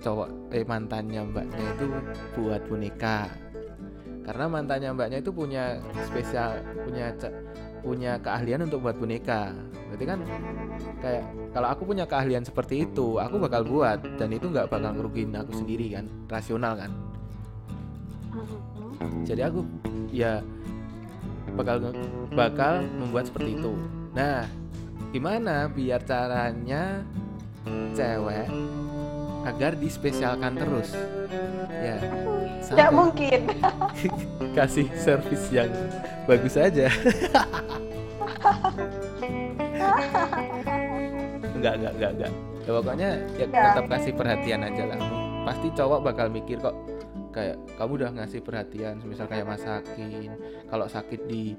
[0.00, 1.86] cowok eh mantannya mbaknya itu
[2.36, 3.32] buat boneka.
[4.20, 7.12] Karena mantannya mbaknya itu punya spesial punya
[7.80, 9.56] punya keahlian untuk buat boneka.
[9.88, 10.20] Berarti kan
[11.00, 11.24] kayak
[11.56, 14.04] kalau aku punya keahlian seperti itu aku bakal buat.
[14.20, 17.09] Dan itu nggak bakal ngerugiin aku sendiri kan rasional kan.
[19.24, 19.64] Jadi aku
[20.10, 20.42] ya
[21.54, 21.90] bakal
[22.34, 23.72] bakal membuat seperti itu.
[24.14, 24.46] Nah
[25.10, 27.02] gimana biar caranya
[27.96, 28.48] cewek
[29.46, 30.94] agar dispesialkan terus?
[31.80, 31.98] Ya
[32.60, 33.40] Tidak mungkin.
[34.56, 35.70] kasih servis yang
[36.26, 36.90] bagus aja.
[41.56, 42.32] Enggak enggak enggak enggak.
[42.60, 44.98] Ya, pokoknya ya tetap kasih perhatian aja lah.
[45.48, 46.76] Pasti cowok bakal mikir kok
[47.30, 50.34] kayak kamu udah ngasih perhatian misal kayak masakin
[50.66, 51.54] kalau sakit di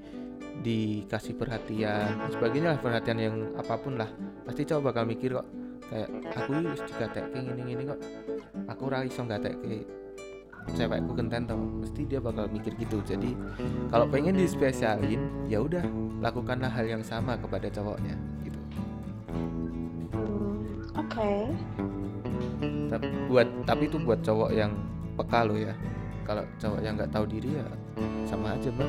[0.62, 4.12] dikasih perhatian dan sebagainya lah perhatian yang apa pun lah
[4.44, 5.48] pasti cowok bakal mikir kok
[5.88, 8.00] kayak aku wis digatekke ngene ngene kok
[8.68, 10.02] aku ora iso gatekke
[10.70, 13.02] cewekku genten tau mesti dia bakal mikir gitu.
[13.02, 13.34] Jadi
[13.90, 15.82] kalau pengen dispesialin ya udah
[16.22, 18.60] lakukanlah hal yang sama kepada cowoknya gitu.
[20.14, 21.32] Hmm, Oke.
[22.92, 24.76] tapi buat tapi itu buat cowok yang
[25.18, 25.74] peka lo ya.
[26.22, 27.66] Kalau cowok yang nggak tahu diri ya
[28.30, 28.88] sama aja mbak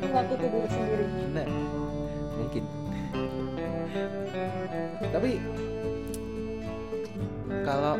[0.00, 1.04] Menyakiti diri sendiri.
[1.34, 1.46] nah
[2.38, 2.64] mungkin.
[5.10, 5.30] Tapi
[7.66, 7.94] kalau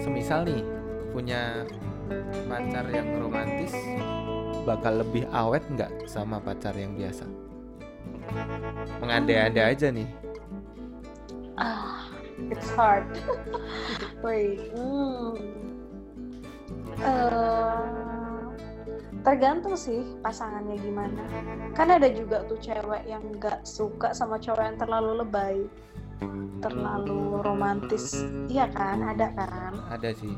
[0.00, 0.62] semisal nih
[1.12, 1.64] punya
[2.48, 3.72] pacar yang romantis
[4.64, 7.28] bakal lebih awet nggak sama pacar yang biasa?
[9.04, 10.08] Mengandai-andai aja nih.
[11.54, 11.93] Ah,
[12.54, 13.04] it's hard.
[14.24, 14.70] Wait.
[14.72, 15.34] Hmm.
[16.94, 18.38] Eh,
[19.26, 21.22] tergantung sih pasangannya gimana.
[21.74, 25.56] Kan ada juga tuh cewek yang nggak suka sama cowok yang terlalu lebay,
[26.62, 28.22] terlalu romantis.
[28.46, 29.72] Iya kan, ada kan.
[29.90, 30.32] ada sih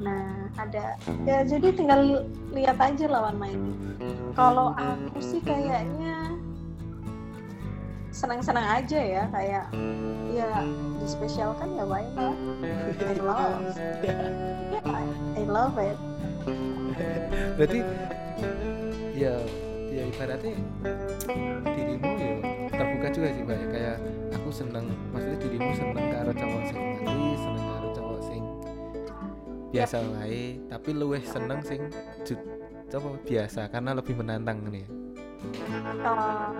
[0.00, 0.96] Nah, ada.
[1.28, 3.76] Ya jadi tinggal li- lihat aja lawan mainnya.
[4.32, 6.39] Kalau aku sih kayaknya
[8.20, 9.64] senang-senang aja ya, kayak
[10.36, 10.48] ya
[11.00, 12.36] dispesialkan ya why not?
[13.00, 13.64] I love.
[15.40, 15.96] I love it.
[17.56, 17.80] berarti
[19.16, 19.32] ya
[19.88, 20.52] ya ibaratnya
[21.64, 22.34] dirimu ya
[22.68, 23.66] terbuka juga sih mbak ya.
[23.72, 23.96] kayak
[24.36, 28.42] aku seneng maksudnya dirimu seneng karo cowok sing manis seneng karo cowok sing
[29.72, 31.80] biasa wae tapi luwih seneng sing
[32.90, 34.84] coba biasa karena lebih menantang nih
[36.04, 36.52] Uh,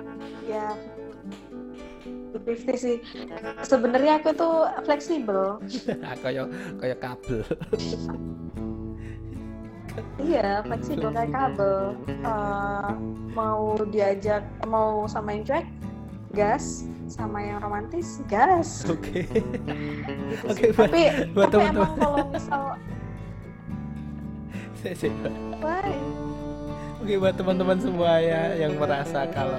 [0.48, 0.72] ya
[2.32, 2.96] 50 sih.
[3.62, 5.58] Sebenarnya aku tuh fleksibel.
[6.22, 7.40] kayak kayak kabel
[10.16, 11.76] Iya, fleksibel kayak kabel.
[12.06, 12.90] Eh,
[13.32, 15.66] mau diajak, mau sama yang cuek,
[16.30, 16.86] gas.
[17.06, 18.86] Sama yang romantis, gas.
[18.86, 21.02] oke Gitu Oke, buat- tapi,
[21.34, 21.74] buat tapi teman-teman.
[21.74, 22.64] emang kalau misal,
[25.60, 25.90] why?
[27.00, 29.56] Oke buat teman-teman semua ya yang merasa kalau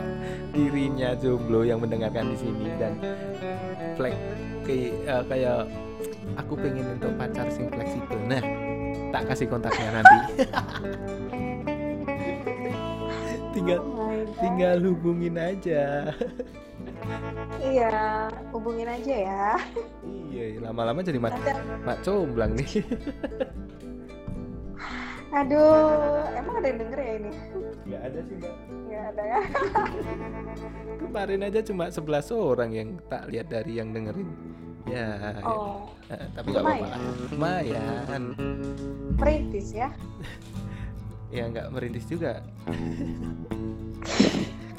[0.53, 2.93] dirinya jomblo yang mendengarkan di sini dan
[3.97, 4.13] flek
[4.61, 5.59] kayak eh, kayak
[6.37, 8.19] aku pengen untuk pacar sing fleksibel.
[8.29, 8.43] Nah,
[9.09, 10.17] tak kasih kontaknya nanti.
[13.57, 13.79] tinggal
[14.39, 16.13] tinggal hubungin aja.
[17.61, 17.91] Iya,
[18.53, 19.49] hubungin aja ya.
[20.31, 21.35] iya, lama-lama jadi mat
[21.83, 22.85] mak comblang nih.
[25.31, 27.31] aduh, emang ada yang denger ya ini?
[27.87, 28.53] Gak ada sih mbak.
[28.85, 29.39] Nggak ada ya?
[31.01, 34.29] Kemarin aja cuma 11 orang yang tak lihat dari yang dengerin.
[34.83, 35.31] Ya, ya.
[35.45, 36.97] Oh, Eh, tapi nggak apa-apa.
[37.31, 38.23] lumayan.
[39.15, 39.87] Perintis ya?
[41.31, 42.43] ya nggak merintis juga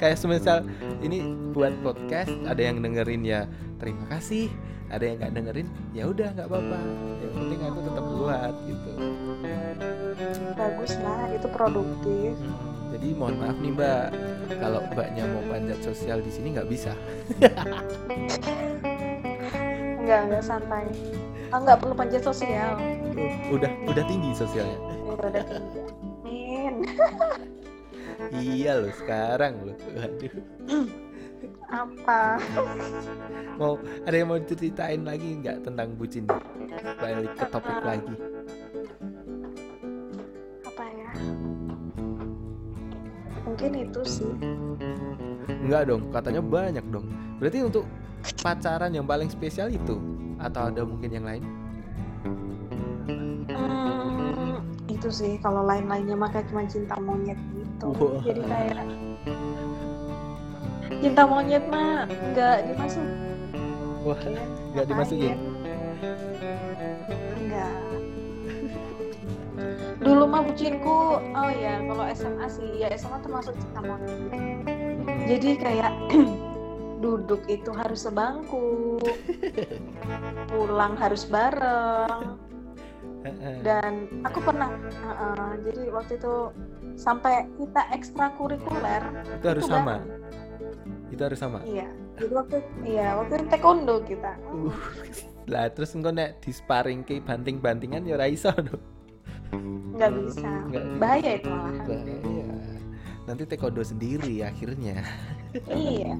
[0.00, 0.60] kayak semisal
[1.00, 1.24] ini
[1.56, 3.48] buat podcast ada yang dengerin ya
[3.80, 4.52] terima kasih
[4.92, 6.76] ada yang nggak dengerin ya udah nggak apa-apa
[7.24, 8.92] yang penting aku tetap buat gitu
[10.52, 12.34] Bagus lah, itu produktif.
[12.36, 12.56] Hmm,
[12.92, 14.06] jadi mohon maaf nih mbak
[14.52, 16.92] kalau mbaknya mau panjat sosial di sini nggak bisa
[19.96, 20.86] Enggak, enggak santai.
[21.48, 22.76] Ah, enggak perlu panjat sosial.
[23.48, 25.80] udah udah tinggi sosialnya Ya, udah tinggi.
[26.22, 26.74] Amin.
[28.32, 30.32] iya loh sekarang loh aduh
[31.68, 32.40] Apa?
[33.56, 36.24] mau ada yang mau ceritain lagi nggak tentang bucin
[36.98, 38.14] balik ke topik lagi
[43.62, 44.32] Mungkin itu sih.
[45.46, 47.06] Enggak dong, katanya banyak dong.
[47.38, 47.86] Berarti untuk
[48.42, 50.02] pacaran yang paling spesial itu
[50.42, 51.46] atau ada mungkin yang lain?
[53.54, 57.86] Hmm, itu sih kalau lain-lainnya maka cuma cinta monyet gitu.
[57.94, 58.18] Wah.
[58.26, 58.82] Jadi kayak
[60.98, 63.06] cinta monyet mah nggak dimasuk.
[64.02, 64.18] Wah,
[64.74, 65.38] nggak dimasukin.
[70.12, 70.20] Enggak.
[70.20, 71.00] Dulu mah bucinku,
[71.32, 74.20] oh ya kalau SMA sih, ya SMA termasuk cinta monyet.
[75.24, 75.92] Jadi kayak
[77.02, 79.00] duduk itu harus sebangku,
[80.52, 82.36] pulang harus bareng,
[83.62, 84.70] dan aku pernah
[85.06, 86.50] uh, uh, jadi waktu itu
[86.98, 89.02] sampai kita ekstrakurikuler
[89.38, 89.94] itu harus itu sama.
[90.02, 90.20] bareng.
[91.12, 91.58] Itu harus sama.
[91.62, 91.88] iya
[92.18, 94.74] jadi waktu iya waktu itu taekwondo kita Uh,
[95.52, 98.82] lah terus engko nek disparing ke banting-bantingan ya ora iso dong.
[99.92, 100.84] Nggak bisa Nggak.
[100.98, 102.48] bahaya itu malah Bahaya.
[103.22, 104.98] Nanti taekwondo sendiri akhirnya
[105.70, 106.16] iya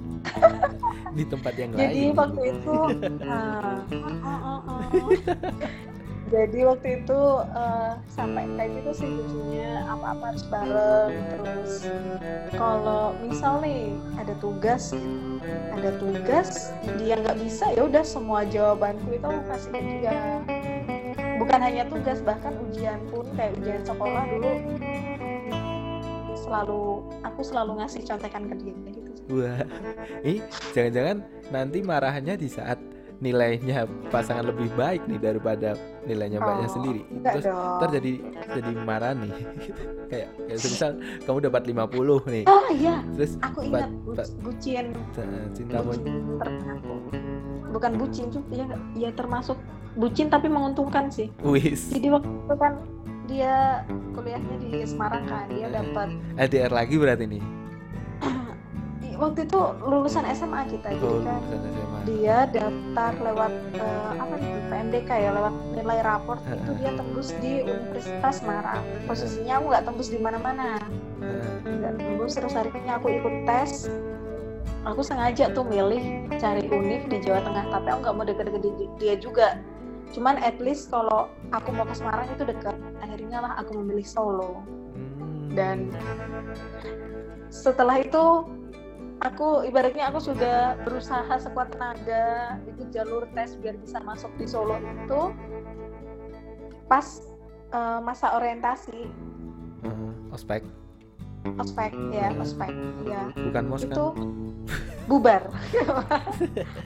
[1.19, 2.15] di tempat yang jadi lain.
[2.15, 2.77] waktu itu
[3.27, 3.81] uh,
[4.23, 4.83] uh, uh, uh.
[6.33, 7.21] jadi waktu itu
[7.53, 11.73] uh, sampai kayak gitu sih lucunya apa-apa harus bareng terus
[12.55, 14.93] kalau misal nih ada tugas
[15.75, 16.71] ada tugas
[17.01, 19.71] dia nggak bisa ya udah semua jawabanku itu aku kasih
[20.01, 20.13] dia
[21.43, 24.53] bukan hanya tugas bahkan ujian pun kayak ujian sekolah dulu.
[26.39, 26.83] Selalu
[27.27, 29.11] aku selalu ngasih contekan ke dia gitu.
[29.35, 29.67] Wah,
[30.23, 30.39] ini
[30.71, 31.19] jangan-jangan
[31.51, 32.79] nanti marahnya di saat
[33.23, 33.79] nilainya
[34.11, 37.01] pasangan lebih baik nih daripada nilainya mbaknya Oh, sendiri.
[37.07, 37.77] enggak Terus dong.
[37.79, 38.13] ntar jadi
[38.51, 39.31] jadi marah nih.
[40.11, 40.91] kayak kayak misal
[41.23, 41.95] kamu dapat 50
[42.29, 42.45] nih.
[42.45, 44.87] oh iya Terus aku ingat bu- bucin
[45.53, 47.01] cinta mau bucin termasuk
[47.73, 49.57] bukan bucin juga ya, ya termasuk
[49.95, 52.73] bucin tapi menguntungkan sih wis jadi waktu itu kan
[53.25, 57.43] dia kuliahnya di Semarang kan dia dapat LDR lagi berarti nih.
[59.17, 61.41] Waktu itu lulusan SMA kita jadi kan.
[61.43, 61.99] SMA.
[62.09, 67.53] dia daftar lewat eh, apa nih PMDK ya lewat nilai raport itu dia tembus di
[67.63, 68.83] Universitas Semarang.
[69.05, 70.83] Posisinya aku nggak tembus di mana-mana.
[71.63, 73.87] Nggak tembus terus akhirnya aku ikut tes.
[74.83, 78.91] Aku sengaja tuh milih cari univ di Jawa Tengah tapi aku nggak mau deket-deket di-
[78.99, 79.63] dia juga.
[80.11, 84.61] Cuman at least kalau aku mau ke Semarang itu dekat akhirnya lah aku memilih Solo.
[84.93, 85.53] Hmm.
[85.53, 85.89] dan
[87.49, 88.25] setelah itu
[89.23, 94.77] aku ibaratnya aku sudah berusaha sekuat tenaga ikut jalur tes biar bisa masuk di Solo
[94.83, 95.23] itu
[96.91, 97.07] pas
[97.73, 99.01] eh, masa orientasi.
[99.83, 100.13] Heeh.
[100.35, 100.63] ospek.
[101.59, 102.71] Ospek ya ospek
[103.03, 104.31] ya bukan mos itu kan?
[105.11, 105.43] bubar.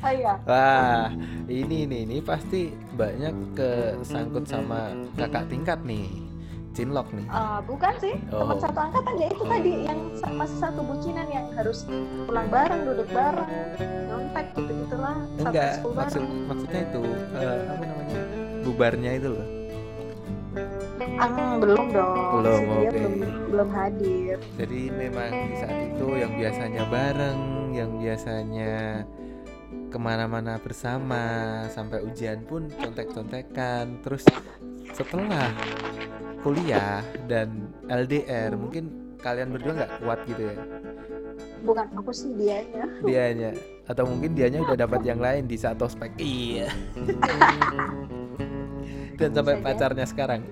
[0.01, 0.41] Oh iya.
[0.49, 1.13] Wah,
[1.45, 6.09] ini nih, ini pasti banyak kesangkut sama kakak tingkat nih,
[6.77, 7.25] cinlok nih.
[7.25, 8.61] Eh, bukan sih teman Oh.
[8.61, 9.99] satu angkatan ya itu tadi yang
[10.31, 11.89] masih satu bucinan yang harus
[12.23, 13.49] pulang bareng duduk bareng
[14.07, 17.03] nyontek gitu gitulah Enggak, maksud bareng maksudnya itu
[17.35, 18.21] eh, apa namanya?
[18.61, 19.47] Bubarnya itu loh.
[21.17, 22.89] Ah, belum dong Belum, si oke.
[22.93, 23.13] belum
[23.53, 27.41] belum hadir Jadi memang di saat itu yang biasanya bareng,
[27.73, 29.05] yang biasanya
[29.87, 31.25] ke mana-mana bersama
[31.69, 34.01] sampai ujian pun contek-contekan.
[34.01, 34.25] Terus
[34.91, 35.53] setelah
[36.41, 40.55] kuliah dan LDR mungkin kalian berdua nggak kuat gitu ya?
[41.65, 42.85] Bukan aku sih dianya.
[43.03, 43.51] Dianya.
[43.89, 46.13] Atau mungkin dianya udah dapat yang lain di saat ospek.
[46.21, 46.69] Iya.
[49.21, 50.43] Dan sampai Bisa pacarnya sekarang.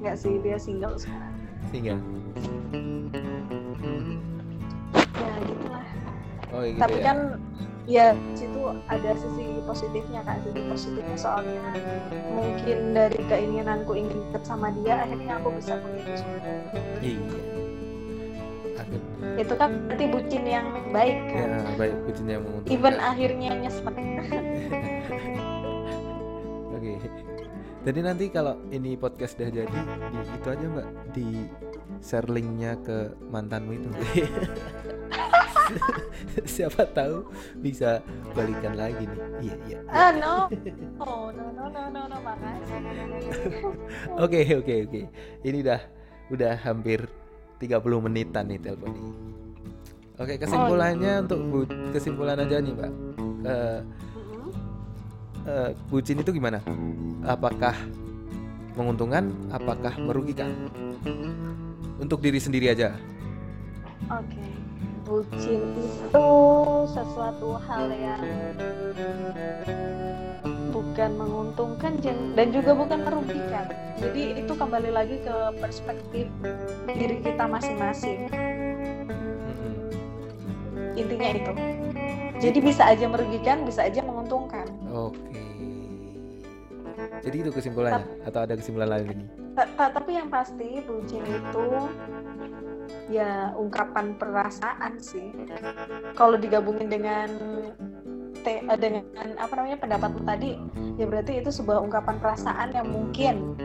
[0.00, 1.34] Nggak sih dia single sekarang.
[1.74, 2.00] Single?
[5.20, 5.84] Ya gitulah
[6.50, 7.04] oh gitu tapi ya.
[7.06, 7.18] kan
[7.90, 11.16] ya situ ada sisi positifnya kan sisi positifnya.
[11.18, 11.74] Soalnya
[12.30, 15.74] mungkin dari keinginanku ingin deket sama dia akhirnya aku bisa
[16.14, 16.38] Solo
[17.02, 17.18] iya.
[18.80, 19.00] Akhir,
[19.36, 22.72] itu kan berarti bucin yang baik ya kan baik kuncinya yang menguntungkan.
[22.72, 23.90] Even akhirnya nyesek
[26.80, 26.92] oke
[27.80, 29.78] jadi nanti kalau ini podcast udah jadi
[30.10, 31.26] di itu aja mbak di
[31.98, 33.88] share linknya ke mantanmu itu.
[36.44, 38.02] Siapa tahu bisa
[38.34, 39.20] balikan lagi nih.
[39.40, 39.78] Iya iya.
[39.86, 40.34] Ah no.
[40.98, 42.80] Oh no no no no no makasih.
[44.18, 45.00] Oke oke oke.
[45.40, 45.80] Ini udah
[46.30, 47.06] udah hampir
[47.58, 49.12] 30 menitan nih telepon ini.
[50.20, 52.92] Oke kesimpulannya untuk bu- kesimpulan aja nih mbak.
[53.40, 53.78] Eh,
[55.48, 56.60] Eh, bucin itu gimana?
[57.24, 57.72] Apakah
[58.76, 59.32] menguntungkan?
[59.48, 60.52] Apakah merugikan?
[61.96, 62.92] Untuk diri sendiri aja.
[64.12, 64.44] Oke,
[65.08, 66.28] bucin itu
[66.92, 68.24] sesuatu hal yang
[70.72, 71.92] bukan menguntungkan
[72.36, 73.66] dan juga bukan merugikan.
[74.00, 76.28] Jadi itu kembali lagi ke perspektif
[76.88, 78.28] diri kita masing-masing.
[81.00, 81.52] intinya itu
[82.40, 84.00] jadi bisa aja merugikan bisa aja
[87.20, 89.24] Jadi itu kesimpulannya atau ada kesimpulan lain ini?
[89.54, 91.66] Ta- ta- tapi yang pasti bucin itu
[93.10, 95.34] ya ungkapan perasaan sih
[96.14, 97.28] kalau digabungin dengan
[98.42, 100.54] te- eh, dengan apa namanya pendapatmu tadi
[100.94, 103.58] ya berarti itu sebuah ungkapan perasaan yang mungkin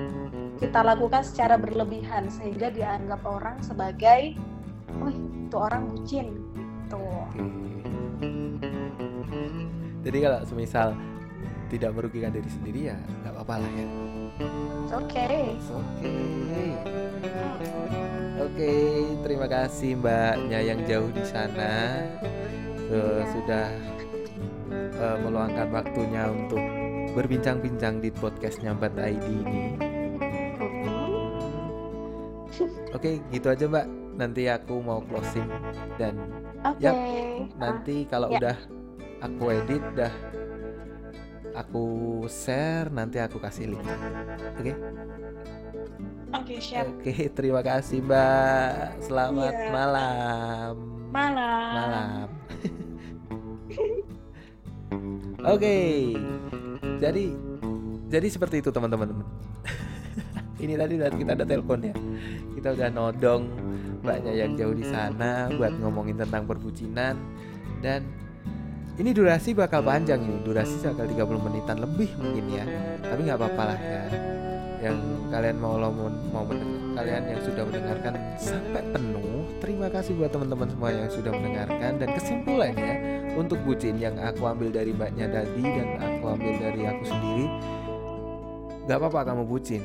[0.57, 4.33] kita lakukan secara berlebihan sehingga dianggap orang sebagai
[5.01, 6.27] wih itu orang bucin
[6.85, 7.41] gitu Oke.
[10.05, 10.93] Jadi kalau semisal
[11.67, 13.87] tidak merugikan diri sendiri ya nggak apa-apa lah ya.
[14.35, 16.15] It's okay Oke.
[18.35, 18.73] Oke,
[19.23, 22.03] terima kasih Mbaknya yang jauh di sana
[22.91, 23.67] eh, sudah
[24.95, 26.59] eh, meluangkan waktunya untuk
[27.15, 29.65] berbincang-bincang di podcast Nyambat ID ini.
[32.91, 33.87] Oke, gitu aja Mbak.
[34.15, 35.47] Nanti aku mau closing
[35.99, 36.15] dan
[36.63, 38.39] oke Yap, Ah, nanti kalau ya.
[38.39, 38.57] udah
[39.19, 40.11] aku edit dah
[41.55, 41.85] aku
[42.27, 43.85] share nanti aku kasih link.
[44.59, 44.73] Oke.
[46.35, 48.99] oke siap Oke, terima kasih Mbak.
[49.07, 49.71] Selamat Iya.
[49.71, 50.73] malam.
[51.15, 52.27] malam Malam.
[55.55, 55.77] Oke.
[56.99, 57.25] Jadi
[58.11, 59.23] jadi seperti itu teman-teman.
[60.63, 61.95] Ini tadi udah kita ada telepon ya.
[62.55, 63.43] Kita udah nodong
[64.05, 67.17] mbaknya yang jauh di sana buat ngomongin tentang perbucinan
[67.81, 68.05] dan
[68.95, 70.39] ini durasi bakal panjang ini.
[70.43, 72.65] Durasi bakal 30 menitan lebih mungkin ya.
[73.03, 74.03] Tapi nggak apa-apa lah ya.
[74.85, 74.97] Yang
[75.33, 76.45] kalian mau lo mau,
[76.93, 81.91] kalian yang sudah mendengarkan sampai penuh terima kasih buat teman-teman semua yang sudah mendengarkan.
[81.99, 82.93] Dan kesimpulannya
[83.35, 87.45] untuk bucin yang aku ambil dari mbaknya tadi dan aku ambil dari aku sendiri
[88.85, 89.81] nggak apa-apa kamu bucin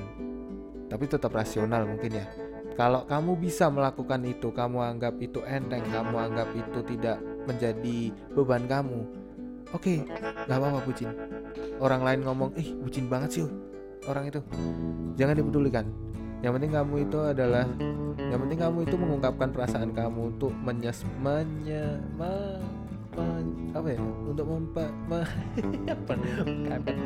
[0.91, 2.27] tapi tetap rasional mungkin ya.
[2.75, 7.99] Kalau kamu bisa melakukan itu kamu anggap itu enteng kamu anggap itu tidak menjadi
[8.33, 9.01] beban kamu.
[9.71, 10.03] Oke
[10.49, 11.11] nggak apa-apa bucin.
[11.79, 13.45] Orang lain ngomong ih bucin banget sih
[14.05, 14.41] orang itu.
[15.15, 15.87] Jangan dipedulikan.
[16.41, 17.65] Yang penting kamu itu adalah
[18.17, 22.61] yang penting kamu itu mengungkapkan perasaan kamu untuk menyes menye me-
[23.13, 24.01] men- apa ya?
[24.01, 25.21] Untuk mempa me,
[25.95, 26.13] apa?
[26.65, 26.97] Kapan?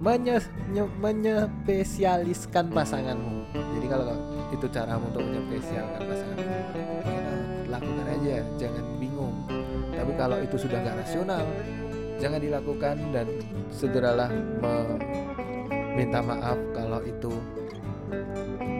[0.00, 0.40] Menye-
[0.72, 3.46] menye- menyespesialiskan pasanganmu.
[3.52, 4.16] Jadi kalau
[4.50, 7.19] itu caramu untuk menyespesialkan pasanganmu
[7.70, 9.34] lakukan aja jangan bingung.
[9.94, 11.46] Tapi kalau itu sudah nggak rasional
[12.20, 13.26] jangan dilakukan dan
[13.72, 14.28] segeralah
[14.60, 17.32] meminta maaf kalau itu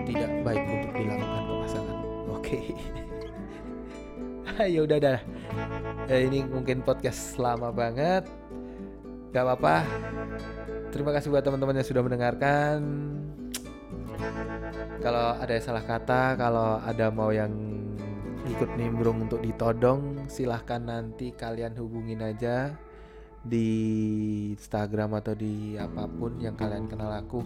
[0.04, 1.96] tidak baik untuk dilakukan ke pasangan.
[2.34, 2.58] Oke.
[4.60, 5.20] Ya udah dah.
[6.04, 8.28] Eh, ini mungkin podcast lama banget.
[9.32, 9.88] Gak apa-apa.
[10.92, 12.76] Terima kasih buat teman-teman yang sudah mendengarkan.
[15.00, 17.69] Kalau ada salah kata kalau ada mau yang
[18.50, 22.74] ikut nimbrung untuk ditodong silahkan nanti kalian hubungin aja
[23.40, 23.68] di
[24.52, 27.40] Instagram atau di apa pun yang kalian kenal aku.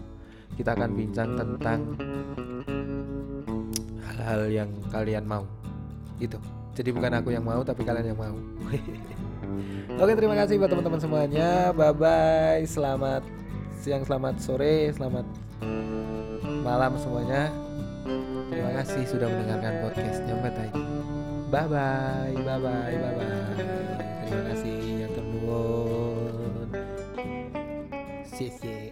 [0.57, 1.79] Kita akan bincang tentang
[4.03, 5.45] hal-hal yang kalian mau.
[6.17, 6.41] Gitu
[6.75, 8.35] jadi bukan aku yang mau tapi kalian yang mau.
[10.03, 11.71] Oke terima kasih buat teman-teman semuanya.
[11.71, 13.23] Bye bye selamat
[13.79, 15.23] siang selamat sore selamat
[16.67, 17.47] malam semuanya.
[18.51, 20.64] Terima kasih sudah mendengarkan podcastnya Tai
[21.51, 23.55] bye bye bye bye bye bye
[24.25, 26.69] terima kasih yang ternuwun
[28.35, 28.84] 谢谢